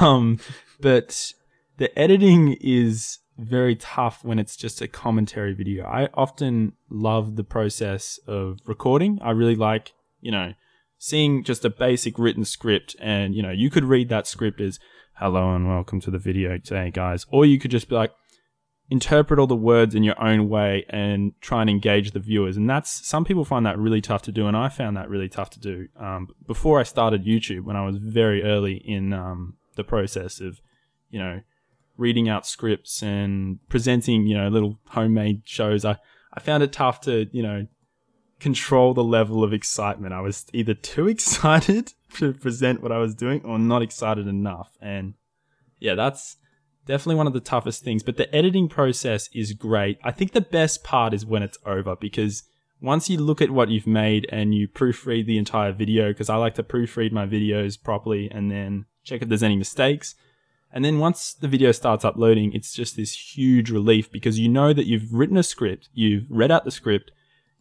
[0.00, 0.38] Um,
[0.80, 1.32] but
[1.78, 5.86] the editing is very tough when it's just a commentary video.
[5.86, 9.18] I often love the process of recording.
[9.22, 10.52] I really like, you know,
[11.02, 14.78] seeing just a basic written script and, you know, you could read that script as
[15.14, 17.24] hello and welcome to the video today, guys.
[17.30, 18.12] Or you could just be like,
[18.90, 22.58] interpret all the words in your own way and try and engage the viewers.
[22.58, 24.46] And that's, some people find that really tough to do.
[24.46, 25.88] And I found that really tough to do.
[25.98, 30.60] Um, before I started YouTube, when I was very early in, um, the process of,
[31.08, 31.40] you know,
[31.96, 35.96] reading out scripts and presenting, you know, little homemade shows, I,
[36.34, 37.66] I found it tough to, you know,
[38.40, 40.12] control the level of excitement.
[40.12, 44.76] I was either too excited to present what I was doing or not excited enough.
[44.80, 45.14] And
[45.78, 46.36] yeah, that's
[46.86, 48.02] definitely one of the toughest things.
[48.02, 49.98] But the editing process is great.
[50.02, 52.42] I think the best part is when it's over because
[52.80, 56.36] once you look at what you've made and you proofread the entire video, because I
[56.36, 60.14] like to proofread my videos properly and then check if there's any mistakes.
[60.72, 64.72] And then once the video starts uploading, it's just this huge relief because you know
[64.72, 67.10] that you've written a script, you've read out the script,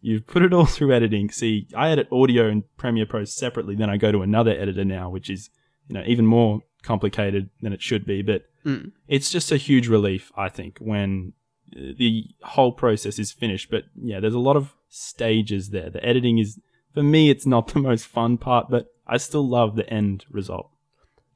[0.02, 1.30] you've put it all through editing.
[1.30, 5.10] See, I edit audio and Premiere Pro separately, then I go to another editor now,
[5.10, 5.50] which is,
[5.88, 8.22] you know, even more complicated than it should be.
[8.22, 8.92] But Mm.
[9.08, 11.32] it's just a huge relief, I think, when
[11.74, 13.72] uh, the whole process is finished.
[13.72, 15.90] But yeah, there's a lot of stages there.
[15.90, 16.60] The editing is,
[16.94, 20.70] for me, it's not the most fun part, but I still love the end result.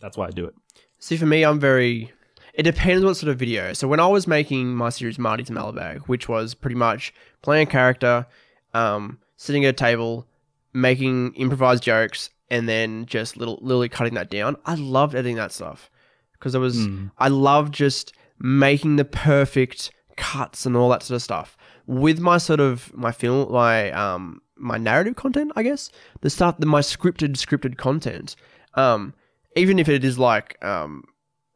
[0.02, 0.54] That's why I do it.
[0.99, 2.12] See, for me, I'm very.
[2.54, 3.71] It depends what sort of video.
[3.73, 7.71] So when I was making my series Marty's Malabag, which was pretty much playing a
[7.71, 8.28] character,
[8.73, 10.27] um, sitting at a table,
[10.73, 14.57] making improvised jokes, and then just little literally cutting that down.
[14.65, 15.89] I loved editing that stuff
[16.33, 16.88] because it was.
[16.88, 17.12] Mm.
[17.17, 21.57] I loved just making the perfect cuts and all that sort of stuff.
[21.88, 25.89] With my sort of my film, my um, my narrative content, I guess
[26.21, 28.36] the stuff, that my scripted scripted content.
[28.75, 29.13] Um,
[29.55, 31.03] even if it is like um,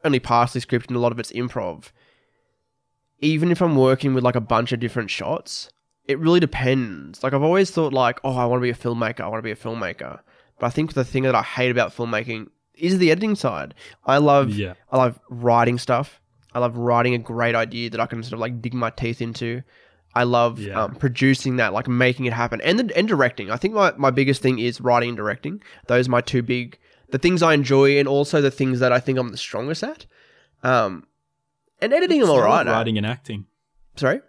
[0.03, 1.91] only partially scripted and a lot of it's improv,
[3.19, 5.69] even if I'm working with like a bunch of different shots,
[6.07, 7.23] it really depends.
[7.23, 9.21] Like I've always thought like, oh, I want to be a filmmaker.
[9.21, 10.19] I want to be a filmmaker.
[10.59, 13.73] But I think the thing that I hate about filmmaking is the editing side.
[14.05, 14.73] I love Yeah.
[14.91, 16.21] I love writing stuff.
[16.53, 19.21] I love writing a great idea that I can sort of like dig my teeth
[19.21, 19.61] into.
[20.15, 20.83] I love Yeah.
[20.83, 23.51] um, producing that, like making it happen, and the, and directing.
[23.51, 25.61] I think my, my biggest thing is writing and directing.
[25.87, 28.99] Those are my two big the things I enjoy, and also the things that I
[28.99, 30.05] think I'm the strongest at.
[30.63, 31.05] Um,
[31.81, 32.65] and editing, I'm alright.
[32.67, 32.71] at.
[32.73, 33.45] Writing and acting.
[33.95, 34.21] Sorry.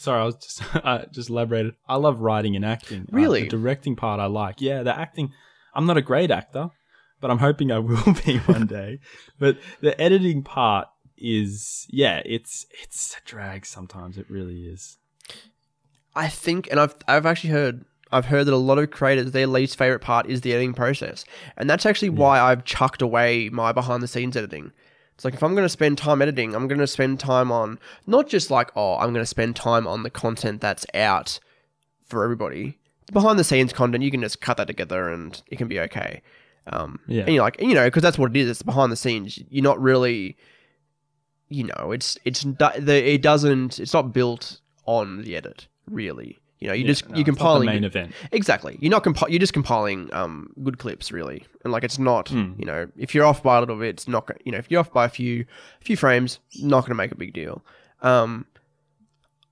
[0.00, 1.74] Sorry, I was just I just elaborated.
[1.86, 3.02] I love writing and acting.
[3.02, 3.42] Uh, Really?
[3.42, 4.60] the directing part I like.
[4.62, 5.32] Yeah, the acting.
[5.74, 6.70] I'm not a great actor,
[7.20, 9.00] but I'm hoping I will be one day.
[9.38, 14.16] But the editing part is yeah, it's it's a drag sometimes.
[14.16, 14.96] It really is.
[16.16, 19.46] I think, and I've I've actually heard I've heard that a lot of creators their
[19.46, 21.26] least favorite part is the editing process,
[21.58, 24.72] and that's actually why I've chucked away my behind the scenes editing.
[25.20, 27.78] It's like if I'm going to spend time editing, I'm going to spend time on
[28.06, 31.38] not just like oh I'm going to spend time on the content that's out
[32.06, 32.78] for everybody.
[33.12, 36.22] Behind the scenes content, you can just cut that together and it can be okay.
[36.68, 37.24] Um, Yeah.
[37.24, 38.48] and you're like, you know, because that's what it is.
[38.48, 39.38] It's behind the scenes.
[39.50, 40.38] You're not really,
[41.50, 43.78] you know, it's it's the it doesn't.
[43.78, 46.38] It's not built on the edit really.
[46.60, 48.12] You know, you just No, you compiling the main event.
[48.32, 48.76] exactly.
[48.80, 52.28] You're not compi- You're just compiling um good clips really, and like it's not.
[52.28, 52.52] Hmm.
[52.58, 54.30] You know, if you're off by a little bit, it's not.
[54.44, 55.46] You know, if you're off by a few
[55.80, 57.64] a few frames, not going to make a big deal.
[58.02, 58.44] Um,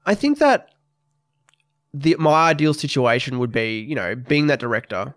[0.05, 0.71] I think that
[1.95, 5.15] the my ideal situation would be you know being that director,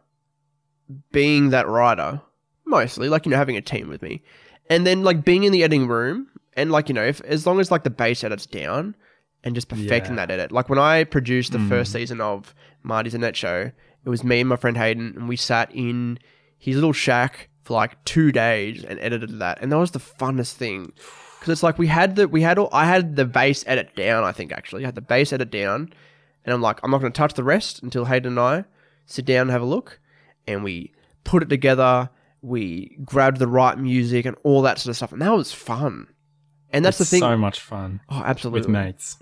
[1.11, 2.21] being that writer,
[2.65, 4.21] mostly like you know having a team with me,
[4.69, 7.59] and then like being in the editing room and like you know if as long
[7.59, 8.95] as like the base edit's down
[9.43, 10.25] and just perfecting Yeah.
[10.25, 10.51] that edit.
[10.51, 11.69] Like when I produced the Mm.
[11.69, 13.71] first season of Marty's Internet show,
[14.05, 16.19] it was me and my friend Hayden, and we sat in
[16.57, 20.53] his little shack for like two days and edited that, and that was the funnest
[20.53, 20.91] thing.
[21.39, 24.23] Because it's like we had the we had all I had the base edit down.
[24.23, 25.91] I think actually I had the base edit down,
[26.45, 28.65] and I'm like I'm not going to touch the rest until Hayden and I
[29.07, 29.99] sit down and have a look,
[30.47, 30.91] and we
[31.23, 32.09] put it together.
[32.43, 36.07] We grabbed the right music and all that sort of stuff, and that was fun.
[36.73, 37.21] And that's It's the thing.
[37.21, 39.17] So much fun oh, absolutely with mates.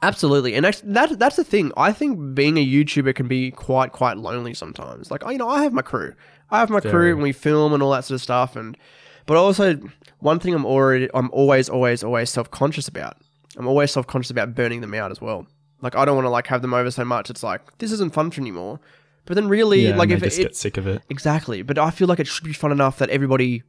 [0.00, 1.70] Absolutely, and that's that, that's the thing.
[1.76, 5.10] I think being a YouTuber can be quite quite lonely sometimes.
[5.10, 6.14] Like you know, I have my crew,
[6.50, 6.92] I have my Very.
[6.92, 8.56] crew, and we film and all that sort of stuff.
[8.56, 8.76] And
[9.26, 9.78] but also
[10.20, 13.16] one thing I'm already I'm always always always self conscious about.
[13.56, 15.46] I'm always self conscious about burning them out as well.
[15.82, 17.28] Like I don't want to like have them over so much.
[17.28, 18.80] It's like this isn't fun for anymore.
[19.24, 21.02] But then really, Yeah, like if they it, just get sick of it.
[21.10, 23.62] Exactly, but I feel like it should be fun enough that everybody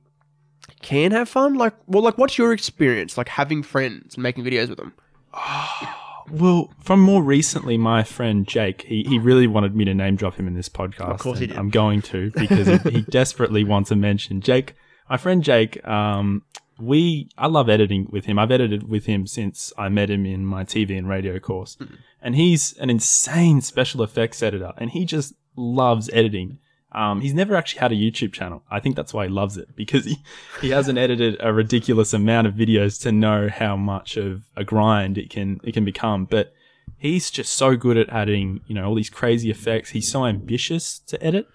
[0.81, 1.55] can have fun?
[1.55, 4.93] Like, well, like, what's your experience like having friends and making videos with them?
[5.33, 5.99] Ah.
[6.29, 10.35] Well, from more recently, my friend Jake, he, he really wanted me to name drop
[10.35, 11.09] him in this podcast.
[11.11, 11.57] Of course he did.
[11.57, 14.41] I'm going to because he, he desperately wants a mention.
[14.41, 14.75] Jake,
[15.09, 16.43] my friend Jake, um,
[16.79, 18.39] we I love editing with him.
[18.39, 21.95] I've edited with him since I met him in my TV and radio course, Hmm.
[22.21, 26.57] and he's an insane special effects editor, and he just loves editing.
[26.93, 28.63] Um, he's never actually had a YouTube channel.
[28.69, 30.17] I think that's why he loves it because he,
[30.61, 35.17] he hasn't edited a ridiculous amount of videos to know how much of a grind
[35.17, 36.25] it can it can become.
[36.25, 36.53] But
[36.97, 39.89] he's just so good at adding, you know, all these crazy effects.
[39.89, 41.47] He's so ambitious to edit.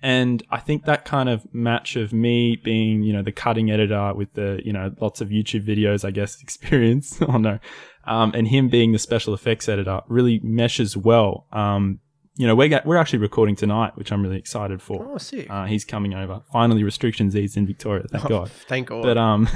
[0.00, 4.12] And I think that kind of match of me being, you know, the cutting editor
[4.14, 7.18] with the, you know, lots of YouTube videos, I guess, experience.
[7.26, 7.58] oh no.
[8.04, 11.46] Um, and him being the special effects editor really meshes well.
[11.52, 12.00] Um,
[12.38, 15.04] you know, we're, we're actually recording tonight, which I'm really excited for.
[15.04, 15.50] Oh, sick.
[15.50, 16.40] Uh, he's coming over.
[16.52, 18.04] Finally, restrictions eased in Victoria.
[18.08, 18.48] Thank God.
[18.68, 19.02] Thank God.
[19.02, 19.48] But um,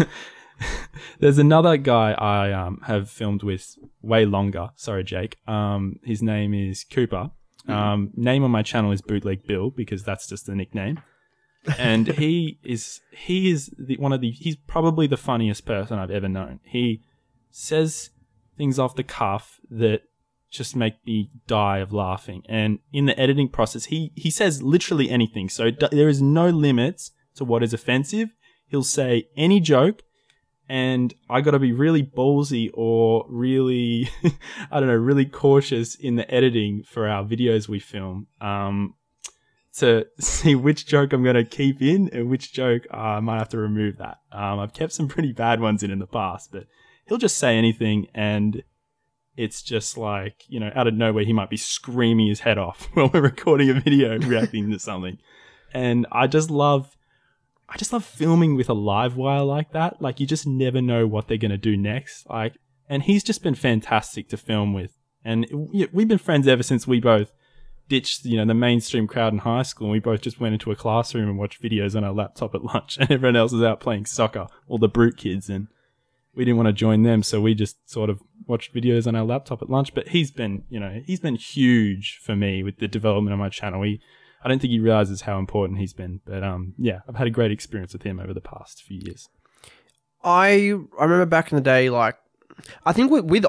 [1.20, 4.70] there's another guy I um have filmed with way longer.
[4.74, 5.36] Sorry, Jake.
[5.46, 7.30] Um, his name is Cooper.
[7.68, 11.00] Um, name on my channel is Bootleg Bill because that's just the nickname.
[11.78, 16.10] And he is he is the one of the he's probably the funniest person I've
[16.10, 16.58] ever known.
[16.64, 17.02] He
[17.52, 18.10] says
[18.58, 20.02] things off the cuff that
[20.52, 22.42] just make me die of laughing.
[22.48, 25.48] And in the editing process, he he says literally anything.
[25.48, 28.28] So d- there is no limits to what is offensive.
[28.66, 30.02] He'll say any joke,
[30.68, 34.10] and I got to be really ballsy or really,
[34.70, 38.28] I don't know, really cautious in the editing for our videos we film.
[38.40, 38.94] Um,
[39.76, 43.38] to see which joke I'm going to keep in and which joke uh, I might
[43.38, 44.18] have to remove that.
[44.30, 46.66] Um, I've kept some pretty bad ones in in the past, but
[47.06, 48.62] he'll just say anything and
[49.36, 52.88] it's just like, you know, out of nowhere, he might be screaming his head off
[52.94, 55.18] while we're recording a video reacting to something.
[55.72, 56.96] And I just love,
[57.68, 60.02] I just love filming with a live wire like that.
[60.02, 62.28] Like, you just never know what they're going to do next.
[62.28, 62.54] Like,
[62.88, 64.98] and he's just been fantastic to film with.
[65.24, 67.32] And we've been friends ever since we both
[67.88, 69.86] ditched, you know, the mainstream crowd in high school.
[69.86, 72.64] And we both just went into a classroom and watched videos on our laptop at
[72.74, 72.98] lunch.
[72.98, 75.48] And everyone else was out playing soccer, all the brute kids.
[75.48, 75.68] And
[76.34, 79.24] we didn't want to join them, so we just sort of watched videos on our
[79.24, 79.94] laptop at lunch.
[79.94, 83.48] But he's been, you know, he's been huge for me with the development of my
[83.48, 83.82] channel.
[83.82, 84.00] He,
[84.44, 86.20] I don't think he realizes how important he's been.
[86.24, 89.28] But um, yeah, I've had a great experience with him over the past few years.
[90.24, 92.16] I I remember back in the day, like
[92.84, 93.44] I think with, with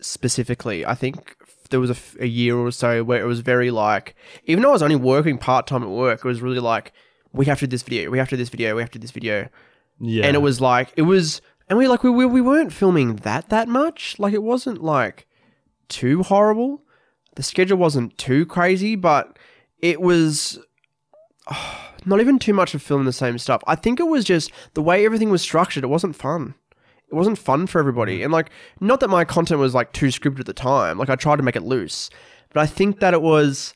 [0.00, 1.36] specifically, I think
[1.70, 4.70] there was a, f- a year or so where it was very like, even though
[4.70, 6.92] I was only working part time at work, it was really like,
[7.32, 8.98] we have to do this video, we have to do this video, we have to
[8.98, 9.48] do this video,
[9.98, 11.40] Yeah, and it was like it was,
[11.72, 15.26] and we like we, we we weren't filming that that much, like it wasn't like
[15.88, 16.82] too horrible.
[17.36, 19.38] The schedule wasn't too crazy, but
[19.78, 20.58] it was
[22.04, 23.62] not even too much of filming the same stuff.
[23.66, 25.82] I think it was just the way everything was structured.
[25.82, 26.56] It wasn't fun.
[27.08, 28.18] It wasn't fun for everybody.
[28.18, 28.24] Mm.
[28.24, 30.98] And like, not that my content was like too scripted at the time.
[30.98, 32.10] Like, I tried to make it loose,
[32.52, 33.72] but I think that it was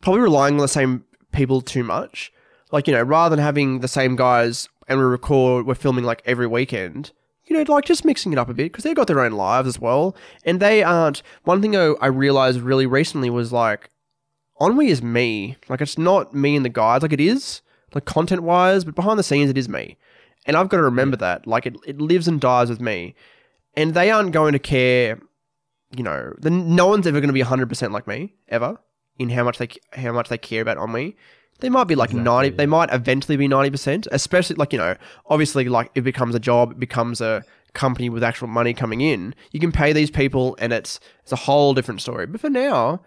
[0.00, 2.32] probably relying on the same people too much.
[2.72, 6.20] Like, you know, rather than having the same guys and we record, we're filming like
[6.26, 7.12] every weekend.
[7.44, 9.66] You know, like just mixing it up a bit because they've got their own lives
[9.66, 11.22] as well, and they aren't.
[11.44, 13.88] One thing I, I realized really recently was like,
[14.60, 15.56] Ennui is me.
[15.68, 17.02] Like it's not me and the guys.
[17.02, 17.62] Like it is,
[17.94, 19.96] like content wise, but behind the scenes it is me.
[20.44, 21.46] And I've got to remember that.
[21.46, 23.14] Like it, it lives and dies with me.
[23.74, 25.20] And they aren't going to care,
[25.96, 28.78] you know, the, no one's ever going to be 100% like me, ever,
[29.18, 31.16] in how much they how much they care about on me.
[31.60, 32.56] They might be like Exactly, 90, yeah.
[32.56, 34.96] they might eventually be 90%, especially like, you know,
[35.26, 39.34] obviously like it becomes a job, it becomes a company with actual money coming in.
[39.52, 42.26] You can pay these people and it's it's a whole different story.
[42.26, 43.02] But for now,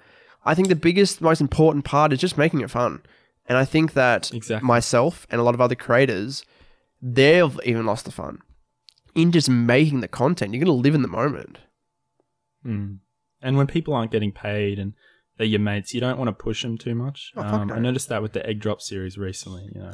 [0.45, 3.01] I think the biggest, most important part is just making it fun.
[3.45, 4.65] And I think that Exactly.
[4.65, 6.45] myself and a lot of other creators,
[7.01, 8.39] they've even lost the fun
[9.15, 10.53] in just making the content.
[10.53, 11.59] You're going to live in the moment.
[12.65, 12.99] Mm.
[13.41, 14.93] And when people aren't getting paid and
[15.37, 17.31] they're your mates, you don't want to push them too much.
[17.35, 17.75] Oh, um, no.
[17.75, 19.69] I noticed that with the egg drop series recently.
[19.73, 19.93] You know,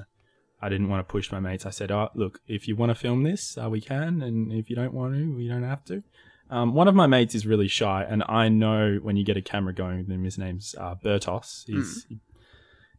[0.62, 1.66] I didn't want to push my mates.
[1.66, 4.70] I said, "Oh, look, if you want to film this, uh, we can, and if
[4.70, 6.04] you don't want to, we don't have to."
[6.50, 9.42] Um, one of my mates is really shy, and I know when you get a
[9.42, 10.24] camera going with him.
[10.24, 11.64] His name's uh, Bertos.
[11.68, 12.08] He's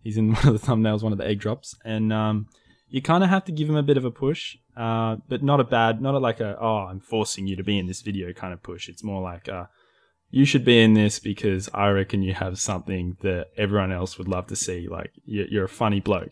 [0.02, 2.46] he's in one of the thumbnails, one of the egg drops, and um,
[2.88, 5.60] you kind of have to give him a bit of a push, uh, but not
[5.60, 8.32] a bad, not a, like a oh, I'm forcing you to be in this video
[8.32, 8.88] kind of push.
[8.88, 9.66] It's more like uh,
[10.30, 14.28] you should be in this because I reckon you have something that everyone else would
[14.28, 14.88] love to see.
[14.88, 16.30] Like you're, a funny bloke.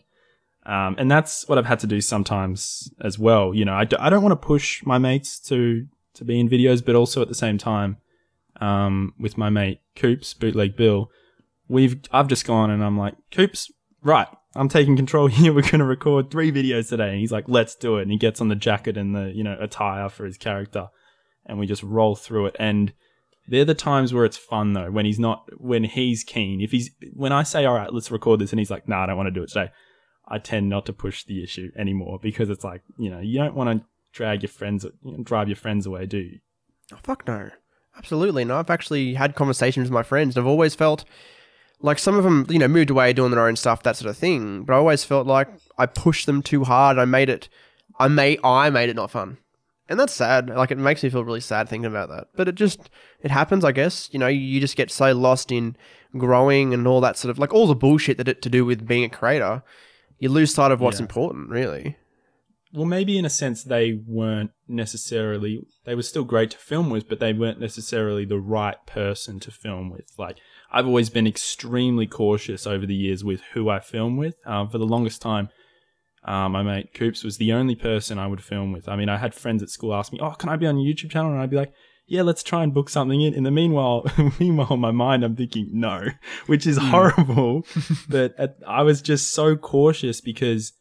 [0.65, 3.53] Um, and that's what I've had to do sometimes as well.
[3.53, 6.95] You know, I don't want to push my mates to, to be in videos, but
[6.95, 7.97] also at the same time,
[8.61, 11.09] um, with my mate Coops, Bootleg Bill,
[11.67, 13.71] we've, I've just gone and I'm like, Coops,
[14.01, 14.27] right.
[14.55, 15.53] I'm taking control here.
[15.53, 17.09] We're going to record three videos today.
[17.09, 18.03] And he's like, let's do it.
[18.03, 20.89] And he gets on the jacket and the, you know, attire for his character.
[21.45, 22.55] And we just roll through it.
[22.59, 22.93] And
[23.49, 26.61] they're the times where it's fun though, when he's not, when he's keen.
[26.61, 29.05] If he's, when I say, all right, let's record this and he's like, nah, I
[29.07, 29.71] don't want to do it today.
[30.27, 33.55] I tend not to push the issue anymore because it's like, you know, you don't
[33.55, 36.39] want to drag your friends, you know, drive your friends away, do you?
[36.93, 37.49] Oh, fuck no.
[37.97, 38.45] Absolutely.
[38.45, 41.03] No, I've actually had conversations with my friends and I've always felt
[41.81, 44.17] like some of them, you know, moved away doing their own stuff, that sort of
[44.17, 44.63] thing.
[44.63, 46.97] But I always felt like I pushed them too hard.
[46.97, 47.49] I made it,
[47.97, 49.37] I made, I made it not fun.
[49.89, 50.49] And that's sad.
[50.49, 52.27] Like it makes me feel really sad thinking about that.
[52.35, 52.89] But it just,
[53.21, 54.07] it happens, I guess.
[54.11, 55.75] You know, you just get so lost in
[56.17, 58.87] growing and all that sort of, like all the bullshit that it to do with
[58.87, 59.63] being a creator.
[60.19, 61.03] You lose sight of what's Yeah.
[61.05, 61.97] important, really.
[62.71, 67.09] Well, maybe in a sense they weren't necessarily they were still great to film with,
[67.09, 70.11] but they weren't necessarily the right person to film with.
[70.19, 70.37] Like
[70.71, 74.35] I've always been extremely cautious over the years with who I film with.
[74.45, 75.49] Um, for the longest time,
[76.29, 78.87] um, my mate Coops was the only person I would film with.
[78.87, 80.93] I mean, I had friends at school ask me, "Oh, can I be on your
[80.93, 81.73] YouTube channel?" And I'd be like,
[82.05, 84.05] "Yeah, let's try and book something in." In the meanwhile,
[84.39, 86.05] meanwhile, in my mind, I'm thinking no,
[86.45, 87.65] which is horrible.
[88.09, 90.73] but at, I was just so cautious because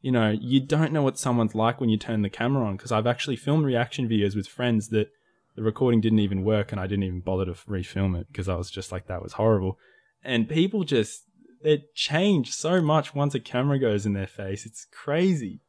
[0.00, 2.76] you know, you don't know what someone's like when you turn the camera on.
[2.76, 5.08] Because I've actually filmed reaction videos with friends that
[5.54, 8.54] the recording didn't even work, and I didn't even bother to refilm it because I
[8.54, 9.78] was just like, that was horrible.
[10.22, 11.24] And people just
[11.64, 14.64] they change so much once a camera goes in their face.
[14.64, 15.60] It's crazy.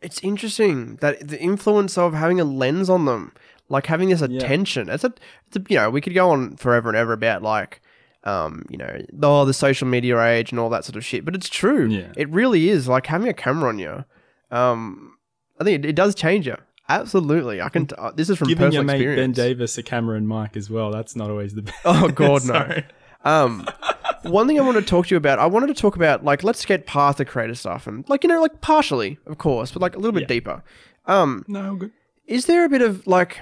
[0.00, 3.32] It's interesting that the influence of having a lens on them,
[3.68, 4.36] like having this Yeah.
[4.36, 4.88] attention.
[4.88, 5.12] It's a,
[5.48, 7.80] it's a, you know, we could go on forever and ever about like,
[8.24, 11.24] um, you know, oh, the social media age and all that sort of shit.
[11.24, 11.86] But it's true.
[11.88, 12.12] Yeah.
[12.16, 14.04] It really is like having a camera on you.
[14.50, 15.16] Um,
[15.60, 16.56] I think it, it does change you.
[16.86, 17.86] Absolutely, I can.
[17.86, 19.32] T- uh, this is from Giving your personal mate Ben.
[19.32, 20.90] Davis a camera and mic as well.
[20.90, 21.78] That's not always the best.
[21.86, 22.82] Oh, God, no.
[23.24, 23.66] Um,
[24.24, 26.42] one thing I wanted to talk to you about, I wanted to talk about like
[26.44, 29.82] let's get past the creator stuff and like you know like partially, of course, but
[29.82, 30.26] like a little bit Yeah.
[30.28, 30.62] deeper.
[31.06, 31.92] Um, No, good.
[32.26, 33.40] is there a bit of like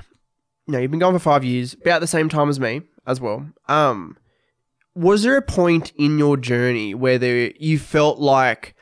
[0.66, 3.20] you know you've been gone for five years about the same time as me as
[3.20, 4.16] well um
[4.94, 8.74] was there a point in your journey where there you felt like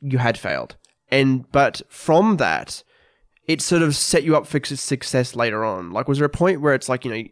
[0.00, 0.76] you had failed
[1.10, 2.82] and but from that
[3.46, 6.60] it sort of set you up for success later on like was there a point
[6.62, 7.22] where it's like you know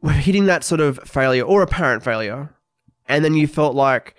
[0.00, 2.54] we're hitting that sort of failure or apparent failure
[3.08, 4.14] and then you felt like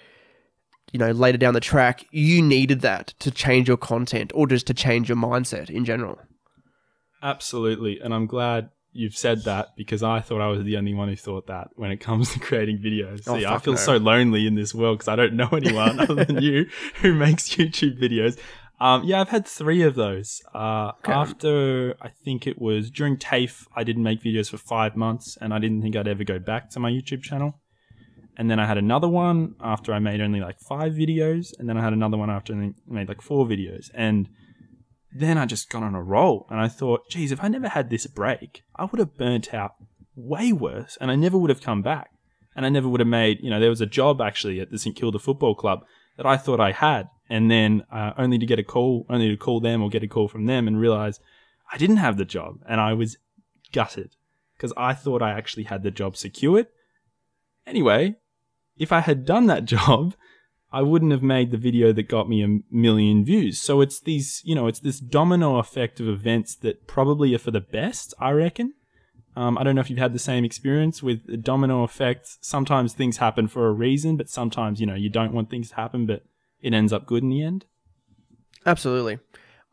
[0.92, 4.68] you know later down the track you needed that to change your content or just
[4.68, 6.20] to change your mindset in general
[7.24, 8.00] Absolutely.
[8.02, 11.16] And I'm glad you've said that because I thought I was the only one who
[11.16, 13.24] thought that when it comes to creating videos.
[13.26, 13.80] Oh, See, I feel no.
[13.80, 17.50] so lonely in this world because I don't know anyone other than you who makes
[17.56, 18.38] YouTube videos.
[18.80, 20.42] Um, yeah, I've had three of those.
[20.54, 25.38] Uh, After, I think it was during TAFE, I didn't make videos for five months
[25.40, 27.62] and I didn't think I'd ever go back to my YouTube channel.
[28.38, 31.54] And then I had another one after I made only like five videos.
[31.58, 33.92] And then I had another one after I made like four videos.
[33.94, 34.30] And
[35.12, 37.90] then I just got on a roll and I thought, geez, if I never had
[37.90, 39.76] this break, I would have burnt out
[40.16, 42.10] way worse and I never would have come back.
[42.56, 44.78] And I never would have made, you know, there was a job actually at the
[44.78, 45.86] St Kilda Football Club
[46.18, 47.10] that I thought I had.
[47.30, 50.08] And then uh, only to get a call, only to call them or get a
[50.08, 51.20] call from them and realize
[51.72, 52.60] I didn't have the job.
[52.68, 53.18] And I was
[53.72, 54.16] gutted
[54.56, 56.68] because I thought I actually had the job secured.
[57.66, 58.18] Anyway,
[58.84, 60.14] if I had done that job,
[60.72, 63.60] I wouldn't have made the video that got me a million views.
[63.60, 67.52] So it's these, you know, it's this domino effect of events that probably are for
[67.52, 68.74] the best, I reckon.
[69.36, 72.28] Um, I don't know if you've had the same experience with the domino effect.
[72.42, 75.76] Sometimes things happen for a reason, but sometimes, you know, you don't want things to
[75.76, 76.24] happen, but
[76.62, 77.66] it ends up good in the end.
[78.66, 79.20] Absolutely.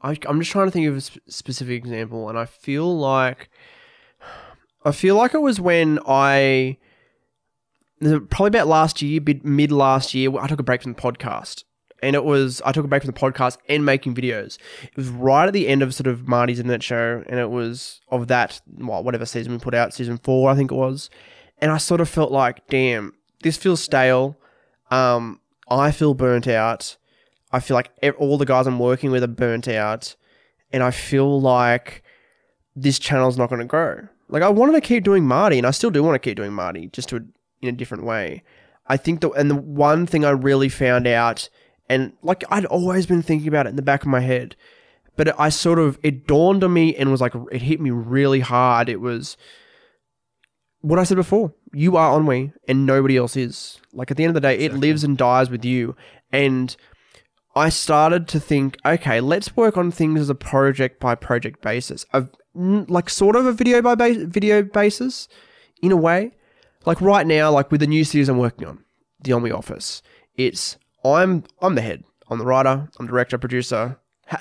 [0.03, 3.51] I, I'm just trying to think of a sp- specific example, and I feel like
[4.85, 6.79] I feel like it was when I
[8.01, 11.65] probably about last year, mid, last year, I took a break from the podcast,
[12.03, 14.59] and it was I took a break from the podcast and making videos.
[14.83, 18.01] It was right at the end of sort of Marty's internet show, and it was
[18.09, 21.11] of that well, whatever season we put out, season four, I think it was,
[21.59, 24.39] and I sort of felt like, damn, this feels stale.
[24.91, 26.97] Um, I feel burnt out.
[27.53, 30.17] I feel like all the guys I'm working with are burnt out,
[30.73, 32.03] and I feel like
[32.75, 34.09] this channel's not going to grow.
[34.29, 36.53] Like I wanted to keep doing Marty, and I still do want to keep doing
[36.53, 37.27] Marty, just to
[37.63, 38.43] in a different way.
[38.87, 41.49] I think that, and the one thing I really found out,
[41.89, 44.57] and like I'd always been thinking about it in the back of my head,
[45.17, 48.41] but I sort of it dawned on me and was like it hit me really
[48.41, 48.89] hard.
[48.89, 49.37] It was
[50.81, 51.53] what I said before.
[51.73, 53.81] You are Ennui, and nobody else is.
[53.93, 55.95] Like at the end of the day, it lives and dies with you.
[56.33, 56.75] And
[57.55, 62.05] I started to think, okay, let's work on things as a project by project basis,
[62.13, 65.29] of mm, like sort of a video by ba- video basis,
[65.83, 66.33] in a way.
[66.87, 68.85] Like right now, like with the new series I'm working on,
[69.21, 70.03] The Omni Office,
[70.35, 72.05] it's I'm I'm the head.
[72.31, 72.89] I'm the writer.
[72.99, 73.99] I'm director, producer,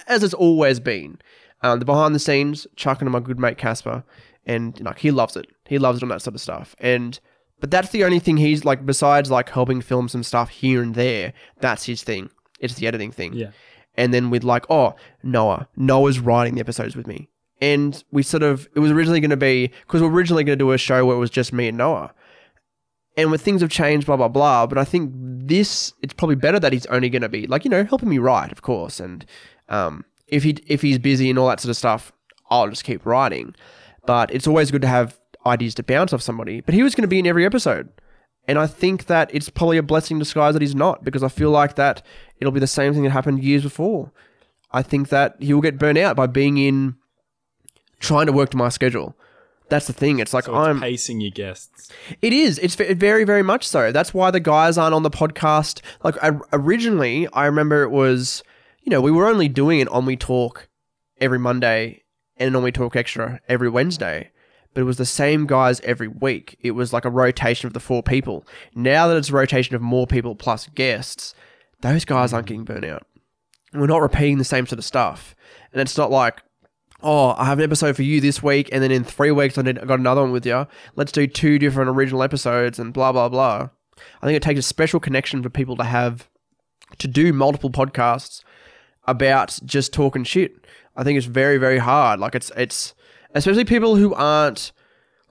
[0.08, 1.20] as it's always been.
[1.62, 4.04] Um, the behind the scenes, chucking to my good mate Casper,
[4.46, 5.48] and like he loves it.
[5.68, 6.76] He loves it on that sort of stuff.
[6.80, 7.20] And
[7.60, 10.96] but that's the only thing he's like besides like helping film some stuff here and
[10.96, 11.34] there.
[11.60, 12.30] That's his thing.
[12.60, 13.34] It's the editing thing.
[13.34, 13.52] Yeah.
[13.96, 17.28] And then with like, oh Noah, Noah's writing the episodes with me,
[17.60, 20.58] and we sort of it was originally going to be because we are originally going
[20.58, 22.14] to do a show where it was just me and Noah.
[23.18, 24.66] And when things have changed, blah blah blah.
[24.66, 27.70] But I think this it's probably better that he's only going to be like you
[27.70, 29.00] know helping me write, of course.
[29.00, 29.26] And
[29.68, 32.12] um, if he if he's busy and all that sort of stuff,
[32.50, 33.56] I'll just keep writing.
[34.06, 36.62] But it's always good to have ideas to bounce off somebody.
[36.62, 37.90] But he was going to be in every episode.
[38.48, 41.28] And I think that it's probably a blessing in disguise that he's not, because I
[41.28, 42.04] feel like that
[42.40, 44.12] it'll be the same thing that happened years before.
[44.72, 46.96] I think that he will get burnt out by being in
[48.00, 49.16] trying to work to my schedule.
[49.70, 50.20] That's the thing.
[50.20, 51.92] It's like So it's I'm pacing your guests.
[52.22, 52.58] it is.
[52.60, 53.92] It's very, very much so.
[53.92, 55.82] That's why the guys aren't on the podcast.
[56.04, 58.44] Like I, originally, I remember it was,
[58.82, 60.68] you know, we were only doing it on We Talk
[61.22, 62.04] every Monday
[62.38, 64.32] and on We Talk Extra every Wednesday.
[64.74, 66.58] But it was the same guys every week.
[66.62, 68.46] It was like a rotation of the four people.
[68.76, 71.34] Now that it's a rotation of more people plus guests,
[71.82, 72.50] those guys aren't mm.
[72.50, 73.06] getting burnt out.
[73.74, 75.36] We're not repeating the same sort of stuff.
[75.72, 76.42] And it's not like,
[77.02, 79.62] oh, I have an episode for you this week, and then in three weeks I
[79.62, 80.68] need, I got another one with you.
[80.96, 83.70] Let's do two different original episodes and blah blah blah.
[84.22, 86.30] I think it takes a special connection for people to have
[86.98, 88.44] to do multiple podcasts
[89.08, 90.66] about just talking shit.
[90.96, 92.20] I think it's very very hard.
[92.20, 92.94] Like it's it's
[93.34, 94.72] especially people who aren't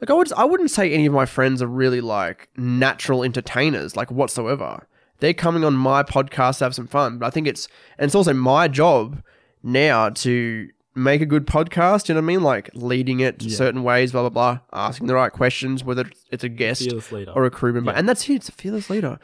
[0.01, 3.97] like I would I wouldn't say any of my friends are really like natural entertainers
[3.97, 4.87] like whatsoever.
[5.21, 8.14] They're coming on my podcast to have some fun, but I think it's and it's
[8.14, 9.23] also my job
[9.62, 12.09] now to make a good podcast.
[12.09, 12.42] You know what I mean?
[12.42, 13.57] Like leading it Yeah.
[13.57, 17.32] certain ways, blah blah blah, asking the right questions, whether it's a guest leader.
[17.34, 17.99] or a crew member, Yeah.
[17.99, 18.34] and that's it.
[18.34, 19.18] It's a fearless leader.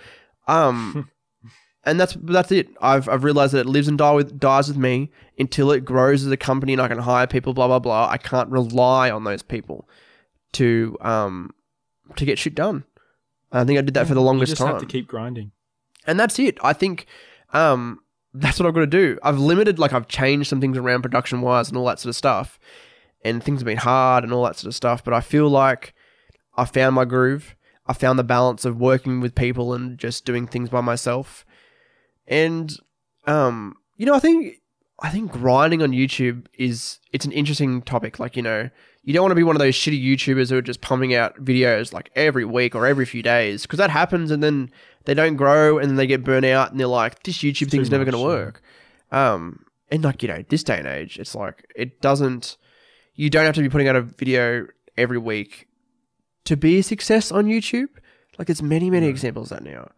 [0.48, 1.10] Um,
[1.84, 2.68] and that's that's it.
[2.80, 6.24] I've I've realized that it lives and die with dies with me until it grows
[6.24, 7.52] as a company and I can hire people.
[7.54, 8.08] Blah blah blah.
[8.08, 9.88] I can't rely on those people
[10.52, 11.50] to um
[12.16, 12.84] to get shit done.
[13.52, 15.52] I think I did that for the you longest just time have to keep grinding.
[16.06, 16.58] and that's it.
[16.62, 17.06] I think
[17.52, 18.00] um,
[18.34, 19.18] that's what I've got to do.
[19.22, 22.16] I've limited, like, I've changed some things around production wise and all that sort of
[22.16, 22.58] stuff,
[23.24, 25.02] and things have been hard and all that sort of stuff.
[25.04, 25.94] But I feel like
[26.56, 27.56] I found my groove.
[27.86, 31.44] I found the balance of working with people and just doing things by myself.
[32.26, 32.74] And
[33.26, 34.60] um, you know, I think
[35.00, 38.18] I think grinding on YouTube is it's an interesting topic.
[38.18, 38.70] Like, you know,
[39.04, 41.36] you don't want to be one of those shitty YouTubers who are just pumping out
[41.44, 44.70] videos like every week or every few days because that happens and then
[45.04, 47.90] they don't grow and then they get burnt out and they're like, this YouTube thing's
[47.90, 48.24] never going to yeah.
[48.24, 48.62] work.
[49.12, 52.56] Um, and like, you know, this day and age, it's like, it doesn't,
[53.14, 55.68] you don't have to be putting out a video every week
[56.44, 57.88] to be a success on YouTube.
[58.38, 59.90] Like, there's many, many examples of that now.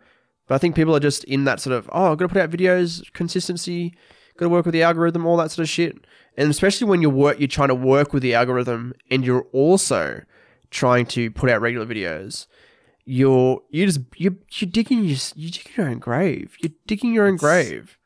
[0.48, 2.42] But I think people are just in that sort of, oh, I've got to put
[2.42, 3.94] out videos, consistency,
[4.36, 5.96] got to work with the algorithm, all that sort of shit.
[6.36, 10.22] And especially when you're work, you're trying to work with the algorithm, and you're also
[10.70, 12.46] trying to put out regular videos.
[13.04, 16.56] You're you just you you're digging your you're digging your own grave.
[16.60, 17.98] You're digging your own It's- grave.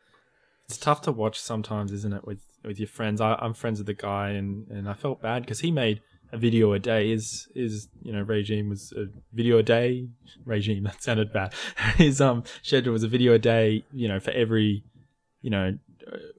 [0.66, 2.24] It's tough to watch sometimes, isn't it?
[2.26, 5.42] With with your friends, I, I'm friends with the guy, and, and I felt bad
[5.42, 6.00] because he made
[6.32, 7.10] a video a day.
[7.10, 10.06] His his you know regime was a video a day
[10.44, 10.84] regime.
[10.84, 11.54] That sounded bad.
[11.96, 13.84] His um schedule was a video a day.
[13.92, 14.84] You know for every
[15.42, 15.76] you know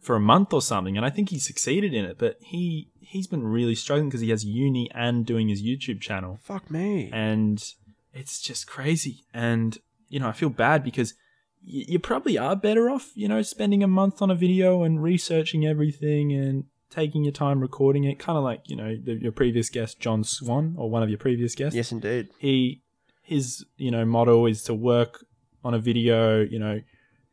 [0.01, 2.17] for a month or something, and I think he succeeded in it.
[2.17, 6.39] But he he's been really struggling because he has uni and doing his YouTube channel
[6.43, 7.09] Fuck me.
[7.11, 7.63] and
[8.13, 9.23] it's just crazy.
[9.33, 9.77] And
[10.09, 11.13] you know, I feel bad because
[11.65, 15.01] y- you probably are better off, you know, spending a month on a video and
[15.01, 19.31] researching everything and taking your time recording it, kind of like you know the, your
[19.31, 21.75] previous guest, John Swan, or one of your previous guests.
[21.75, 22.29] Yes, indeed.
[22.39, 22.81] He
[23.23, 25.25] his you know motto is to work
[25.63, 26.81] on a video, you know.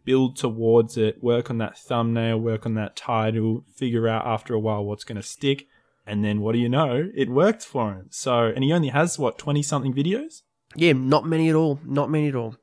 [0.09, 4.59] Build towards it, work on that thumbnail, work on that title, figure out after a
[4.59, 5.67] while what's going to stick,
[6.07, 7.11] and then what do you know?
[7.15, 8.07] It worked for him.
[8.09, 10.41] So, and he only has what twenty something videos.
[10.75, 11.79] Yeah, not many at all.
[11.85, 12.57] Not many at all.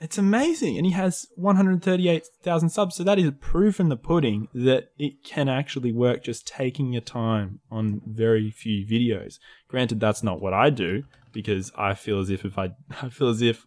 [0.00, 2.94] It's amazing, and he has one hundred thirty-eight thousand subs.
[2.94, 6.22] So that is proof in the pudding that it can actually work.
[6.22, 9.40] Just taking your time on very few videos.
[9.66, 11.02] Granted, that's not what I do
[11.32, 12.70] because I feel as if if I,
[13.02, 13.66] I feel as if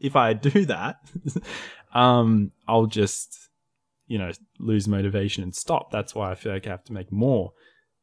[0.00, 0.96] if I do that,
[1.94, 3.48] um, I'll just
[4.06, 5.90] you know lose motivation and stop.
[5.90, 7.52] That's why I feel like I have to make more.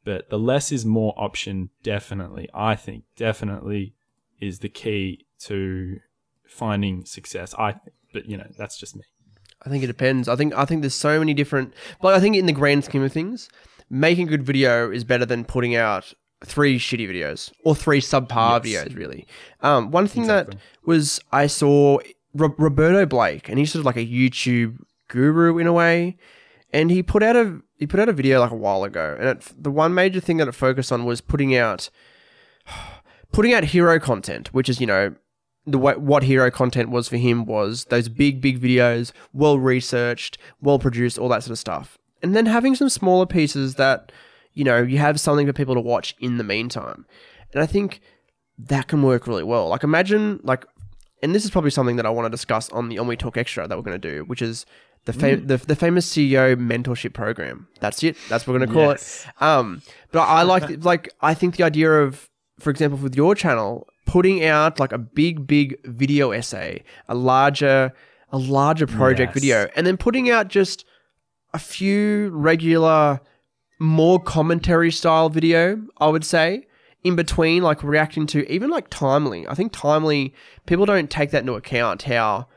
[0.05, 3.93] But the less is more option definitely, I think, definitely
[4.39, 5.97] is the key to
[6.47, 7.53] finding success.
[7.57, 9.03] I think, but you know, that's just me.
[9.65, 10.29] I think it depends.
[10.29, 11.73] I think I think there's so many different.
[12.01, 13.49] But I think in the grand scheme of things,
[13.89, 16.13] making a good video is better than putting out
[16.45, 18.85] three shitty videos or three subpar Yes.
[18.87, 18.95] videos.
[18.97, 19.27] Really,
[19.61, 20.55] um, one thing Exactly.
[20.55, 21.99] that was I saw
[22.33, 26.17] Ro- Roberto Blake, and he's sort of like a YouTube guru in a way.
[26.71, 29.27] And he put out a he put out a video like a while ago, and
[29.29, 31.89] it, the one major thing that it focused on was putting out
[33.31, 35.15] putting out hero content, which is you know
[35.65, 40.37] the way, what hero content was for him was those big big videos, well researched,
[40.61, 44.11] well produced, all that sort of stuff, and then having some smaller pieces that
[44.53, 47.05] you know you have something for people to watch in the meantime,
[47.53, 48.01] and I think
[48.57, 49.69] that can work really well.
[49.69, 50.65] Like imagine like,
[51.21, 53.67] and this is probably something that I want to discuss on the Ennui Talk Extra
[53.67, 54.65] that we're going to do, which is
[55.05, 57.67] the, fa- the the famous CEO mentorship program.
[57.79, 58.17] That's it.
[58.29, 59.25] That's what we're going to call Yes.
[59.27, 59.41] it.
[59.41, 63.87] Um, but I like like I think the idea of, for example, with your channel,
[64.05, 67.93] putting out like a big big video essay, a larger
[68.31, 69.41] a larger project Yes.
[69.41, 70.85] video, and then putting out just
[71.53, 73.19] a few regular,
[73.79, 75.81] more commentary style video.
[75.97, 76.67] I would say
[77.03, 79.47] in between, like reacting to even like timely.
[79.47, 80.33] I think timely
[80.65, 82.03] people don't take that into account.
[82.03, 82.47] How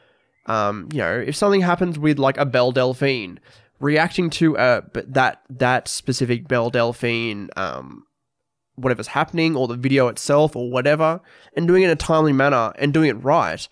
[0.47, 3.39] um, you know, if something happens with like a Belle Delphine,
[3.81, 8.05] reacting to uh but that that specific Belle Delphine um
[8.77, 11.21] whatever's happening or the video itself or whatever
[11.57, 13.69] and doing it in a timely manner and doing it right,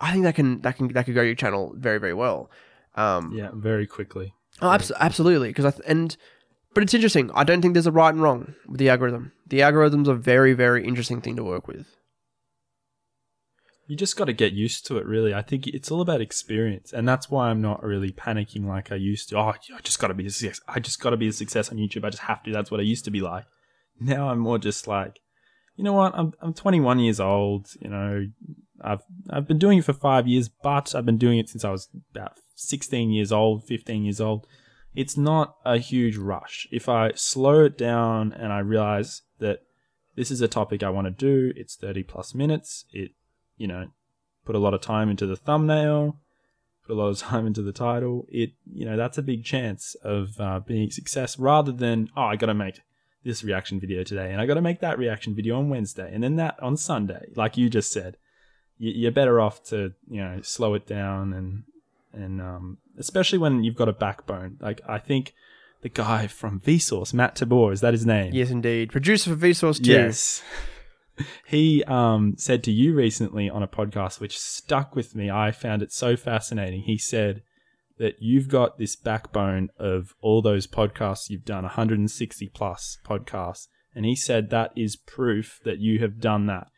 [0.00, 2.50] I think that can that can that could grow your channel very very well.
[2.94, 4.34] Um, Yeah, very quickly.
[4.60, 5.48] Oh, abs- absolutely.
[5.48, 6.16] Because I th- and
[6.74, 7.30] but it's interesting.
[7.34, 9.32] I don't think there's a right and wrong with the algorithm.
[9.46, 11.86] The algorithm's a very very interesting thing to work with.
[13.88, 15.32] You just got to get used to it, really.
[15.32, 18.96] I think it's all about experience, and that's why I'm not really panicking like I
[18.96, 19.38] used to.
[19.38, 20.60] Oh, I just got to be a success.
[20.68, 22.04] I just got to be a success on YouTube.
[22.04, 22.52] I just have to.
[22.52, 23.46] That's what I used to be like.
[23.98, 25.20] Now I'm more just like,
[25.76, 26.12] you know what?
[26.14, 27.68] I'm I'm 21 years old.
[27.80, 28.26] You know,
[28.82, 29.00] I've
[29.30, 31.88] I've been doing it for five years, but I've been doing it since I was
[32.14, 34.46] about 16 years old, 15 years old.
[34.94, 36.66] It's not a huge rush.
[36.70, 39.62] If I slow it down and I realize that
[40.16, 42.84] this is a topic I want to do, it's 30 plus minutes.
[42.92, 43.12] It
[43.58, 43.88] you know,
[44.44, 46.16] put a lot of time into the thumbnail,
[46.86, 48.26] put a lot of time into the title.
[48.30, 52.36] It, you know, that's a big chance of uh, being success rather than, oh, I
[52.36, 52.80] got to make
[53.24, 56.22] this reaction video today and I got to make that reaction video on Wednesday and
[56.22, 58.16] then that on Sunday, like you just said.
[58.80, 61.64] You're better off to, you know, slow it down and,
[62.12, 64.56] and, um, especially when you've got a backbone.
[64.60, 65.34] Like, I think
[65.82, 68.32] the guy from Vsauce, Matt Tabor, is that his name?
[68.34, 68.90] Yes, indeed.
[68.90, 69.92] Producer for Vsauce too.
[69.92, 70.42] Yes.
[71.44, 75.28] He um, said to you recently on a podcast, which stuck with me.
[75.28, 76.82] I found it so fascinating.
[76.82, 77.42] He said
[77.98, 83.66] that you've got this backbone of all those podcasts you've done, 160 plus podcasts.
[83.94, 86.68] And he said that is proof that you have done that.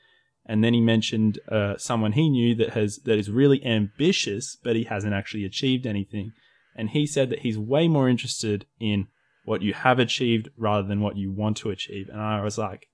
[0.50, 4.74] And then he mentioned uh, someone he knew that has that is really ambitious, but
[4.74, 6.32] he hasn't actually achieved anything.
[6.74, 9.06] And he said that he's way more interested in
[9.44, 12.08] what you have achieved rather than what you want to achieve.
[12.08, 12.88] And I was like,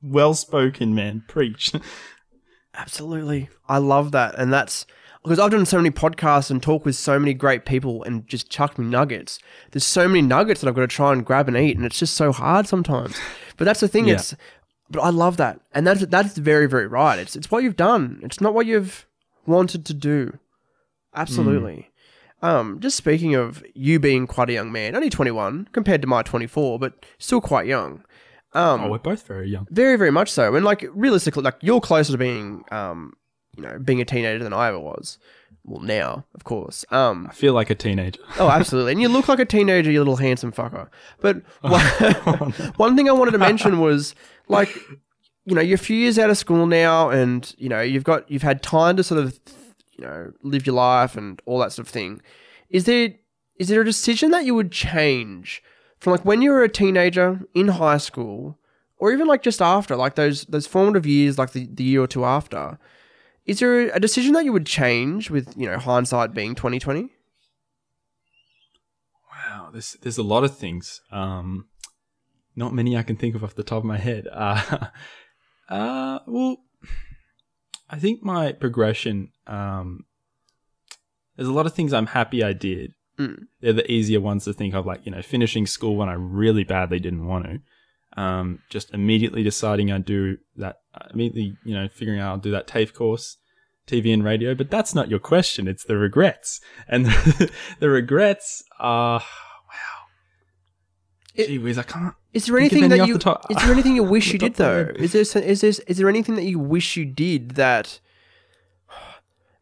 [0.00, 1.22] well spoken, man.
[1.28, 1.70] Preach.
[2.74, 3.50] Absolutely.
[3.68, 4.34] I love that.
[4.38, 4.86] And that's
[5.22, 8.48] because I've done so many podcasts and talk with so many great people and just
[8.48, 9.38] chucked me nuggets.
[9.72, 11.98] There's so many nuggets that I've got to try and grab and eat, and it's
[11.98, 13.20] just so hard sometimes.
[13.58, 14.08] But that's the thing.
[14.08, 14.14] Yeah.
[14.14, 14.34] It's
[14.90, 17.18] but I love that, and that's that's very very right.
[17.18, 18.20] It's it's what you've done.
[18.22, 19.06] It's not what you've
[19.46, 20.38] wanted to do.
[21.14, 21.90] Absolutely.
[22.42, 26.22] Um, just speaking of you being quite a young man, only 21 compared to my
[26.22, 28.02] 24, but still quite young.
[28.52, 29.66] Um, oh, we're both very young.
[29.70, 30.54] very, very much so.
[30.54, 33.12] And like realistically, like you're closer to being, um,
[33.56, 35.18] you know, being a teenager than I ever was.
[35.70, 36.84] Well, now, of course.
[36.90, 38.20] Um, I feel like a teenager.
[38.40, 38.90] oh, absolutely.
[38.90, 40.88] And you look like a teenager, you little handsome fucker.
[41.20, 41.80] But one,
[42.76, 44.16] one thing I wanted to mention was
[44.48, 44.74] like,
[45.44, 48.28] you know, you're a few years out of school now, and you know, you've got
[48.28, 49.38] you've had time to sort of,
[49.92, 52.20] you know, live your life and all that sort of thing.
[52.68, 53.14] Is there
[53.54, 55.62] is there a decision that you would change
[56.00, 58.58] from like when you were a teenager in high school,
[58.96, 62.08] or even like just after, like those those formative years, like the, the year or
[62.08, 62.76] two after?
[63.50, 67.08] Is there a decision that you would change with you know hindsight being twenty twenty?
[69.28, 71.00] Wow, there's there's a lot of things.
[71.10, 71.66] Um,
[72.54, 74.28] not many I can think of off the top of my head.
[75.68, 76.58] Uh, uh, well,
[77.88, 79.32] I think my progression.
[79.48, 80.04] Um,
[81.34, 82.92] there's a lot of things I'm happy I did.
[83.18, 83.46] Mm.
[83.60, 86.62] They're the easier ones to think of, like you know, finishing school when I really
[86.62, 88.20] badly didn't want to.
[88.20, 90.76] Um, just immediately deciding I'd do that.
[91.12, 93.38] Immediately, you know, figuring out I'll do that TAFE course.
[93.90, 95.66] TV and radio, but that's not your question.
[95.68, 96.60] It's the regrets.
[96.88, 97.06] And
[97.80, 100.06] the, regrets are, wow.
[101.34, 102.14] It- Gee whiz, I can't.
[102.32, 104.66] Is there anything any that you the is there anything you wish you did top
[104.66, 105.02] of my though?
[105.04, 107.98] Is there is there is there anything that you wish you did that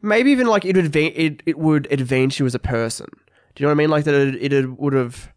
[0.02, 3.06] maybe even like it would adva- it, it would advance you as a person?
[3.54, 3.90] Do you know what I mean?
[3.90, 5.32] Like that it, it would have.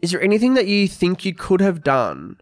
[0.00, 2.40] Is there anything that you think you could have done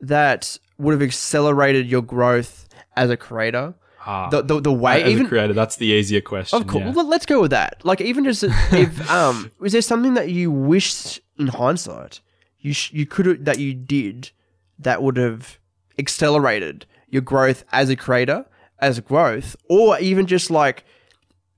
[0.00, 3.74] that would have accelerated your growth as a creator?
[4.06, 6.60] Ah, the the, the way as even a creator, that's the easier question.
[6.60, 6.84] Of course.
[6.84, 6.92] yeah.
[6.92, 7.84] Well, let's go with that.
[7.84, 12.20] Like, even just if um, was there something that you wished in hindsight
[12.66, 14.30] you sh- you could have that you did
[14.78, 15.58] that would have
[15.98, 18.44] accelerated your growth as a creator,
[18.80, 20.84] as growth, or even just like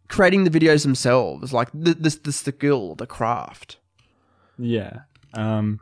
[0.09, 3.79] creating the videos themselves, like the the, the skill, the craft.
[4.59, 5.01] Yeah.
[5.35, 5.81] Um,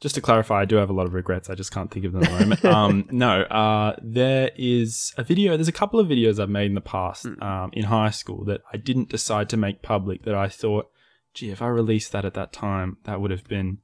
[0.00, 1.50] just to clarify, I do have a lot of regrets.
[1.50, 2.64] I just can't think of them at the moment.
[2.64, 5.56] um, no, uh, there is a video.
[5.56, 8.60] There's a couple of videos I've made in the past um, in high school that
[8.72, 10.22] I didn't decide to make public.
[10.22, 10.90] That I thought,
[11.34, 13.78] gee, if I released that at that time, that would have been,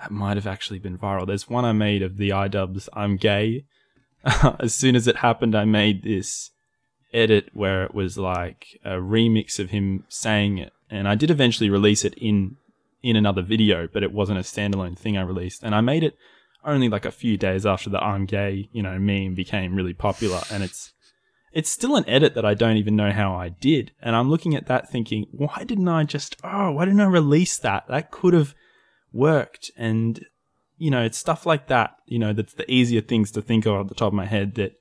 [0.00, 1.26] that might have actually been viral.
[1.26, 3.64] There's one I made of the iDubbbz "I'm Gay."
[4.58, 6.50] as soon as it happened, I made this
[7.12, 11.70] edit where it was like a remix of him saying it, and I did eventually
[11.70, 12.56] release it in
[13.02, 15.62] in another video, but it wasn't a standalone thing I released.
[15.62, 16.16] And I made it
[16.64, 20.40] only like a few days after the I'm gay, you know, meme became really popular.
[20.50, 20.92] And it's
[21.52, 23.92] it's still an edit that I don't even know how I did.
[24.00, 27.58] And I'm looking at that thinking, why didn't I just oh, why didn't I release
[27.58, 27.84] that?
[27.88, 28.54] That could have
[29.12, 29.70] worked.
[29.76, 30.24] And
[30.76, 33.80] you know, it's stuff like that, you know, that's the easier things to think of
[33.80, 34.72] at the top of my head that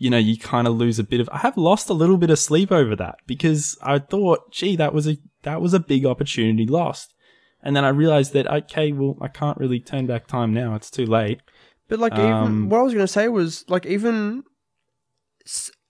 [0.00, 2.30] you know, you kind of lose a bit of I have lost a little bit
[2.30, 6.06] of sleep over that because I thought, gee, that was a that was a big
[6.06, 7.14] opportunity lost.
[7.62, 10.74] And then I realized that okay, well, I can't really turn back time now.
[10.74, 11.40] It's too late.
[11.88, 14.44] But like, even Um, what I was going to say was like, even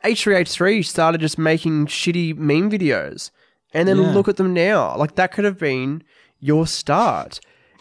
[0.05, 3.31] H3H3 started just making shitty meme videos,
[3.75, 4.13] and then Yeah.
[4.13, 4.97] look at them now.
[4.97, 6.03] Like that could have been
[6.39, 7.41] your start.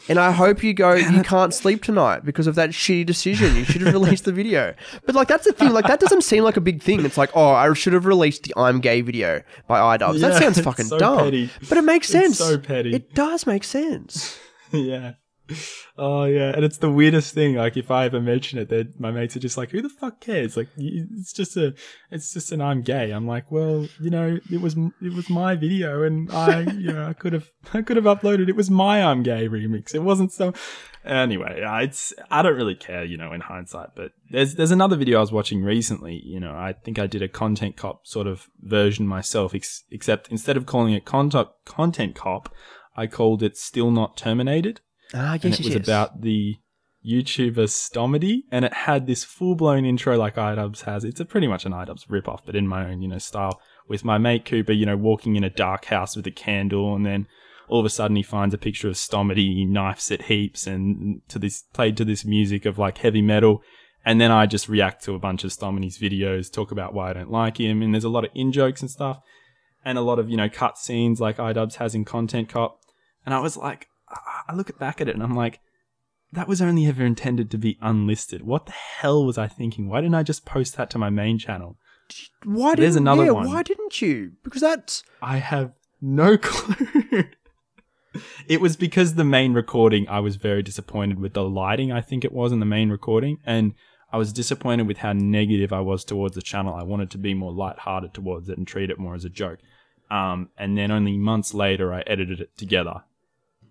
[0.09, 0.93] And I hope you go.
[0.93, 3.55] You can't sleep tonight because of that shitty decision.
[3.55, 4.73] You should have released the video.
[5.05, 5.71] But like that's the thing.
[5.71, 7.03] Like that doesn't seem like a big thing.
[7.05, 10.19] It's like, oh, I should have released the "I'm Gay" video by iDubbbz.
[10.19, 11.19] Yeah, that sounds it's fucking so dumb.
[11.19, 11.49] petty.
[11.67, 12.37] But it makes It's sense.
[12.37, 12.93] so petty.
[12.93, 14.39] It does make sense.
[14.71, 15.13] yeah.
[15.99, 17.55] Oh yeah, and it's the weirdest thing.
[17.55, 20.21] Like if I ever mention it, that my mates are just like, "Who the fuck
[20.21, 21.73] cares?" Like it's just a,
[22.11, 23.09] it's just an I'm gay.
[23.09, 27.07] I'm like, well, you know, it was it was my video, and I, you know,
[27.07, 28.47] I could have I could have uploaded.
[28.47, 29.95] It was my I'm gay remix.
[29.95, 30.53] It wasn't so.
[31.03, 33.95] Anyway, it's I don't really care, you know, in hindsight.
[33.95, 36.21] But there's there's another video I was watching recently.
[36.23, 40.27] You know, I think I did a content cop sort of version myself, ex- except
[40.27, 42.53] instead of calling it content content cop,
[42.95, 44.81] I called it still not terminated
[45.13, 45.87] Ah, yes, and yes, it was yes.
[45.87, 46.57] about the
[47.05, 51.03] YouTuber Stomedy, and it had this full blown intro like iDubbbz has.
[51.03, 53.61] It's a pretty much an iDubbbz ripoff, but in my own, you know, style.
[53.87, 57.05] With my mate Cooper, you know, walking in a dark house with a candle, and
[57.05, 57.27] then
[57.69, 61.21] all of a sudden he finds a picture of Stomedy, he knifes it heaps, and
[61.29, 63.61] to this played to this music of like heavy metal.
[64.05, 67.13] And then I just react to a bunch of Stomedy's videos, talk about why I
[67.13, 69.19] don't like him, and there's a lot of in jokes and stuff,
[69.83, 72.79] and a lot of you know cut scenes like iDubbbz has in Content Cop.
[73.25, 73.87] And I was like,
[74.47, 75.59] I look back at it and I'm like,
[76.33, 78.43] that was only ever intended to be unlisted.
[78.43, 79.87] What the hell was I thinking?
[79.87, 81.77] Why didn't I just post that to my main channel?
[82.43, 83.47] Why didn't, There's another yeah, one.
[83.47, 84.33] Why didn't you?
[84.43, 87.23] Because that's I have no clue.
[88.47, 92.23] it was because the main recording, I was very disappointed with the lighting, I think
[92.23, 93.39] it was in the main recording.
[93.45, 93.73] And
[94.11, 96.73] I was disappointed with how negative I was towards the channel.
[96.73, 99.59] I wanted to be more lighthearted towards it and treat it more as a joke.
[100.09, 103.03] Um, and then only months later, I edited it together.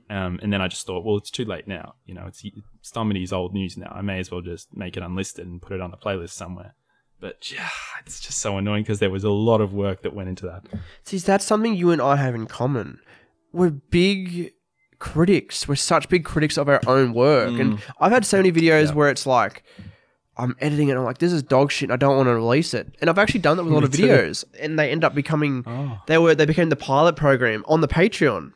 [0.09, 1.95] Um, and then I just thought, well, it's too late now.
[2.05, 2.45] You know, it's
[2.83, 3.93] Stomedy's old news now.
[3.95, 6.75] I may as well just make it unlisted and put it on the playlist somewhere.
[7.21, 7.69] But yeah,
[8.05, 10.65] it's just so annoying because there was a lot of work that went into that.
[11.03, 13.01] See, that's something you and I have in common.
[13.53, 14.53] We're big
[14.99, 15.67] critics.
[15.67, 17.59] We're such big critics of our own work.
[17.59, 18.95] And I've had so many videos Yeah.
[18.95, 19.63] where it's like,
[20.37, 22.35] I'm editing it and I'm like, this is dog shit and I don't want to
[22.35, 22.95] release it.
[23.01, 24.45] And I've actually done that with a lot of videos.
[24.61, 25.99] And they end up becoming Oh.
[26.07, 28.53] they were they became the pilot program on the Patreon.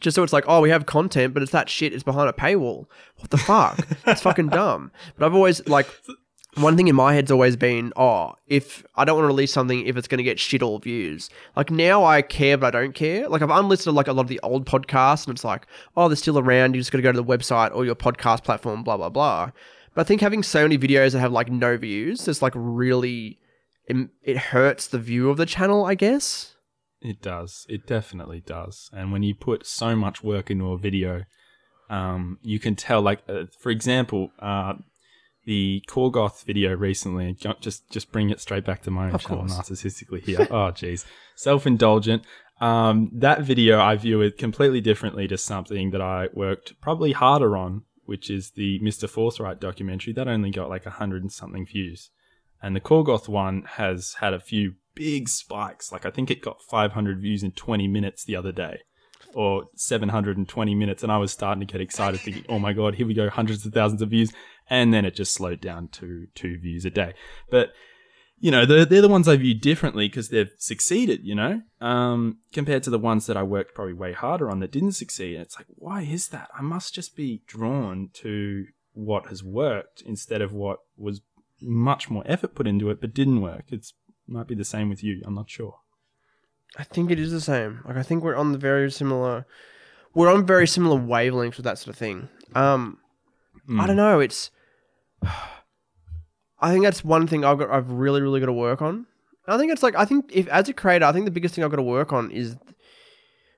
[0.00, 1.92] Just so it's like, oh, we have content, but it's that shit.
[1.92, 2.86] It's behind a paywall.
[3.16, 3.78] What the fuck?
[4.06, 4.92] It's fucking dumb.
[5.16, 5.88] But I've always like
[6.54, 9.86] one thing in my head's always been, oh, if I don't want to release something
[9.86, 11.30] if it's going to get shit all views.
[11.56, 13.28] Like now I care, but I don't care.
[13.28, 16.16] Like I've unlisted like a lot of the old podcasts, and it's like, oh, they're
[16.16, 16.74] still around.
[16.74, 19.50] You just got to go to the website or your podcast platform, blah blah blah.
[19.94, 23.38] But I think having so many videos that have like no views, it's like really,
[23.86, 26.54] it, it hurts the view of the channel, I guess.
[27.00, 27.64] It does.
[27.68, 28.90] It definitely does.
[28.92, 31.24] And when you put so much work into a video,
[31.88, 33.00] um, you can tell.
[33.02, 34.74] Like, uh, for example, uh,
[35.44, 37.32] the Korgoth video recently.
[37.34, 40.40] ju- Just, just bring it straight back to my own channel, narcissistically here.
[40.50, 41.04] oh, jeez,
[41.36, 42.24] self-indulgent.
[42.60, 47.56] Um, that video, I view it completely differently to something that I worked probably harder
[47.56, 49.08] on, which is the Mr.
[49.08, 50.12] Forthright documentary.
[50.12, 52.10] That only got like a hundred and something views.
[52.60, 55.92] And the Korgoth one has had a few big spikes.
[55.92, 58.80] Like I think it got 500 views in 20 minutes the other day,
[59.32, 63.06] or 720 minutes, and I was starting to get excited, thinking, "Oh my god, here
[63.06, 64.32] we go, hundreds of thousands of views!"
[64.68, 67.14] And then it just slowed down to two views a day.
[67.48, 67.72] But
[68.40, 72.38] you know, they're, they're the ones I view differently because they've succeeded, you know, um,
[72.52, 75.34] compared to the ones that I worked probably way harder on that didn't succeed.
[75.34, 76.48] And it's like, why is that?
[76.56, 81.20] I must just be drawn to what has worked instead of what was
[81.60, 83.64] much more effort put into it but didn't work.
[83.70, 83.94] It's
[84.28, 85.22] might be the same with you.
[85.24, 85.76] I'm not sure.
[86.76, 87.80] I think it is the same.
[87.86, 89.46] Like I think we're on the very similar
[90.14, 92.28] we're on very similar wavelengths with that sort of thing.
[92.54, 92.98] Um
[93.78, 94.50] I don't know, it's
[96.60, 99.06] I think that's one thing I've got I've really, really got to work on.
[99.46, 101.64] I think it's like I think if as a creator, I think the biggest thing
[101.64, 102.56] I've got to work on is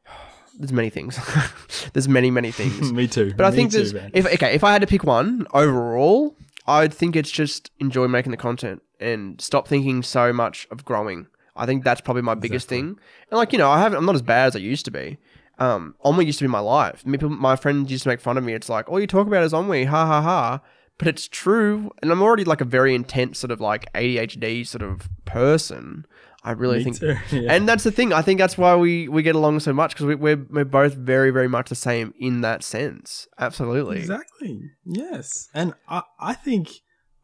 [0.59, 1.18] there's many things.
[1.93, 2.93] there's many, many things.
[2.93, 3.33] Me too.
[3.37, 4.11] But I Me think there's man.
[4.14, 8.31] if okay, if I had to pick one overall, I'd think it's just enjoy making
[8.31, 11.27] the content and stop thinking so much of growing.
[11.57, 12.99] I think that's probably my biggest thing.
[13.31, 13.99] And like you know, I haven't.
[13.99, 15.19] I'm not as bad as I used to be.
[15.59, 17.05] Um, Ennui used to be my life.
[17.05, 18.55] My friends used to make fun of me.
[18.55, 20.61] It's like all you talk about is Ennui, ha ha ha.
[20.97, 24.83] But it's true, and I'm already like a very intense sort of like ADHD sort
[24.83, 26.07] of person.
[26.43, 27.53] I really Me think, too, yeah.
[27.53, 28.13] and that's the thing.
[28.15, 30.95] I think that's why we we get along so much because we, we're we're both
[30.95, 33.29] very very much the same in that sense.
[33.39, 33.99] Absolutely.
[33.99, 34.71] Exactly.
[34.87, 35.49] Yes.
[35.53, 36.69] And I, I think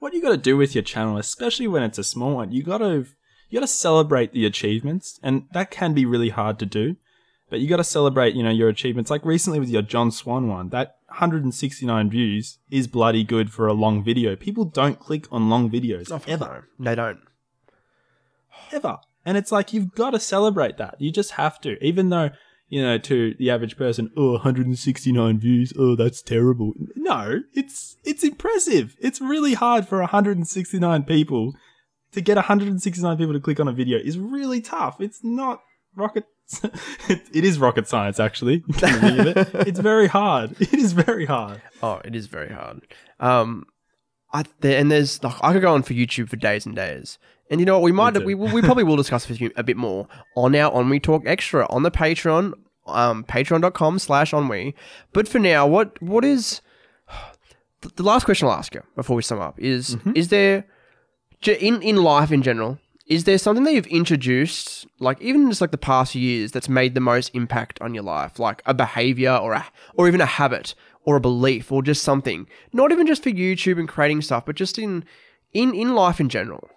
[0.06, 2.62] what you got to do with your channel, especially when it's a small one, you
[2.62, 3.06] got to
[3.50, 6.94] you got to celebrate the achievements, and that can be really hard to do.
[7.50, 9.10] But you got to celebrate, you know, your achievements.
[9.10, 13.72] Like recently with your John Swan one, that 169 views is bloody good for a
[13.72, 14.36] long video.
[14.36, 16.84] People don't click on long videos ever, no.
[16.84, 17.18] They don't.
[18.70, 18.98] ever.
[19.24, 21.00] And it's like you've got to celebrate that.
[21.00, 22.30] You just have to, even though
[22.68, 26.72] you know to the average person, oh, 169 views, oh, that's terrible.
[26.94, 28.96] No, it's it's impressive.
[29.00, 31.54] It's really hard for 169 people
[32.12, 33.98] to get 169 people to click on a video.
[33.98, 35.00] is really tough.
[35.00, 35.60] It's not
[35.94, 36.24] rocket.
[37.08, 38.64] it, it is rocket science, actually.
[38.68, 40.56] It's very hard.
[40.60, 41.60] It is very hard.
[41.82, 42.82] Oh, it is very hard.
[43.20, 43.66] Um,
[44.32, 47.18] I there, and there's like I could go on for YouTube for days and days.
[47.50, 47.82] And you know what?
[47.84, 51.22] We might we, we probably will discuss this a bit more on our Ennui Talk
[51.26, 52.52] Extra on the Patreon,
[52.86, 54.74] um, patreon.com slash Ennui.
[55.12, 56.60] But for now, what what is
[57.82, 60.66] the- the last question I'll ask you before we sum up is is there
[61.46, 65.70] in in life in general is there something that you've introduced like even just like
[65.70, 69.52] the past years that's made the most impact on your life like a behavior or
[69.52, 69.64] a
[69.94, 70.74] or even a habit
[71.06, 74.56] or a belief or just something not even just for youtube and creating stuff but
[74.56, 75.04] just in
[75.54, 76.68] in in life in general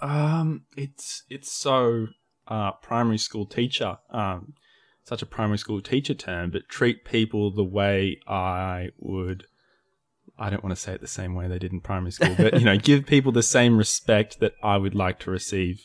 [0.00, 2.08] Um, it's it's so
[2.48, 3.98] uh, primary school teacher.
[4.10, 4.54] Um,
[5.04, 9.44] such a primary school teacher term, but treat people the way I would.
[10.38, 12.54] I don't want to say it the same way they did in primary school, but
[12.54, 15.82] you know, give people the same respect that I would like to receive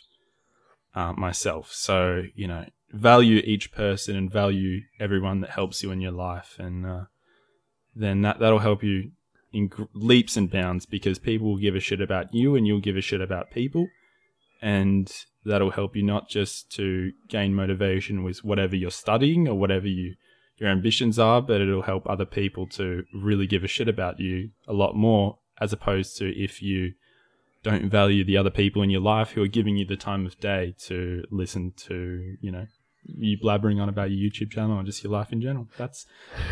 [0.94, 1.74] uh, myself.
[1.74, 2.66] So you know,
[2.96, 7.04] value each person and value everyone that helps you in your life, and uh,
[7.96, 9.12] then that that'll help you
[9.54, 12.98] in leaps and bounds because people will give a shit about you, and you'll give
[12.98, 13.88] a shit about people.
[14.62, 15.12] And
[15.44, 20.16] that'll help you not just to gain motivation with whatever you're studying or whatever you
[20.58, 24.52] your ambitions are, but it'll help other people to really give a shit about you
[24.68, 26.94] a lot more, as opposed to if you
[27.62, 30.40] don't value the other people in your life who are giving you the time of
[30.40, 32.68] day to listen to, you know,
[33.18, 35.68] you blabbering on about your YouTube channel and just your life in general.
[35.78, 36.06] That's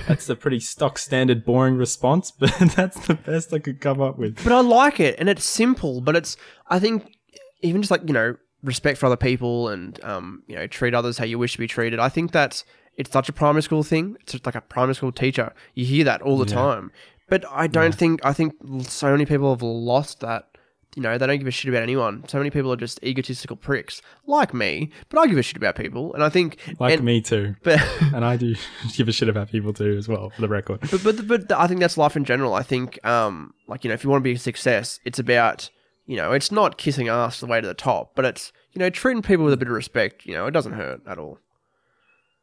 [0.08, 4.18] that's a pretty stock standard boring response, but that's the best I could come up
[4.18, 4.44] with.
[4.44, 6.38] but i like it and it's simple but it's
[6.70, 7.16] i think
[7.62, 11.18] even just like you know respect for other people and um you know treat others
[11.18, 12.64] how you wish to be treated i think that's
[12.98, 16.04] it's such a primary school thing it's just like a primary school teacher you hear
[16.04, 16.54] that all the Yeah.
[16.62, 16.92] time
[17.30, 20.53] but i don't think i think so many people have lost that
[20.96, 23.56] you know they don't give a shit about anyone so many people are just egotistical
[23.56, 27.04] pricks like me but i give a shit about people and i think Like and-
[27.04, 27.56] me too.
[27.64, 27.80] but
[28.14, 28.56] and I do
[28.96, 30.82] give a shit about people too, as well, for the record.
[30.92, 32.54] but but but I think that's life in general.
[32.54, 35.70] I think um like you know if you want to be a success, it's about
[36.06, 38.90] you know it's not kissing ass the way to the top, but it's you know
[38.90, 40.26] treating people with a bit of respect.
[40.26, 41.40] You know it doesn't hurt at all.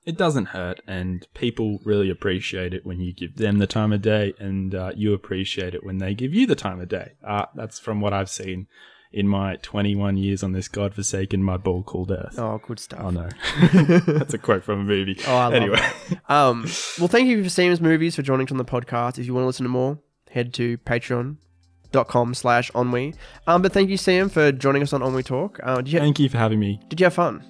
[0.06, 4.00] It doesn't hurt, and people really appreciate it when you give them the time of
[4.00, 7.12] day, and uh, you appreciate it when they give you the time of day.
[7.26, 8.66] Uh, that's from what I've seen
[9.12, 12.38] in my 21 years on this godforsaken mudball called Earth.
[12.38, 13.00] Oh, good stuff.
[13.02, 13.28] Oh no,
[14.06, 15.18] that's a quote from a movie.
[15.26, 15.86] Oh, I love anyway,
[16.28, 16.62] Um,
[16.98, 19.18] well, thank you for seeing us movies for joining us on the podcast.
[19.18, 19.98] If you want to listen to more,
[20.30, 23.14] head to patreon.com slash ennui.
[23.46, 25.60] Um, but thank you, Sam, for joining us on Ennui Talk.
[25.62, 26.80] Uh, did, you, thank you for having me.
[26.88, 27.44] did you have fun?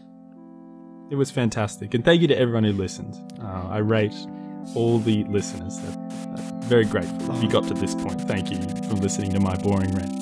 [1.10, 3.18] It was fantastic, and thank you to everyone who listened.
[3.42, 4.14] Uh, I rate
[4.76, 5.80] all the listeners.
[5.80, 5.98] That,
[6.66, 7.34] very grateful.
[7.34, 8.58] If you got to this point, thank you
[8.88, 10.14] for listening to my boring rants.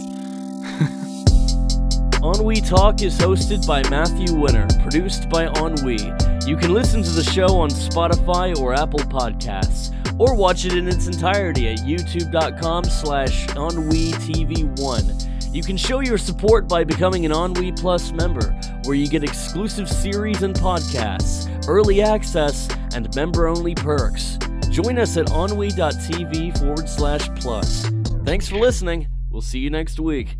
[2.24, 5.99] Ennui Talk is hosted by Matthew Winner, produced by On We.
[6.47, 10.89] You can listen to the show on Spotify or Apple Podcasts, or watch it in
[10.89, 15.38] its entirety at youtube.com slash EnnuiTV1.
[15.53, 18.53] You can show your support by becoming an Ennui Plus member,
[18.85, 24.39] where you get exclusive series and podcasts, early access, and member only perks.
[24.71, 27.91] Join us at ennui.tv forward slash plus.
[28.25, 29.09] Thanks for listening.
[29.31, 30.37] We'll see you next week.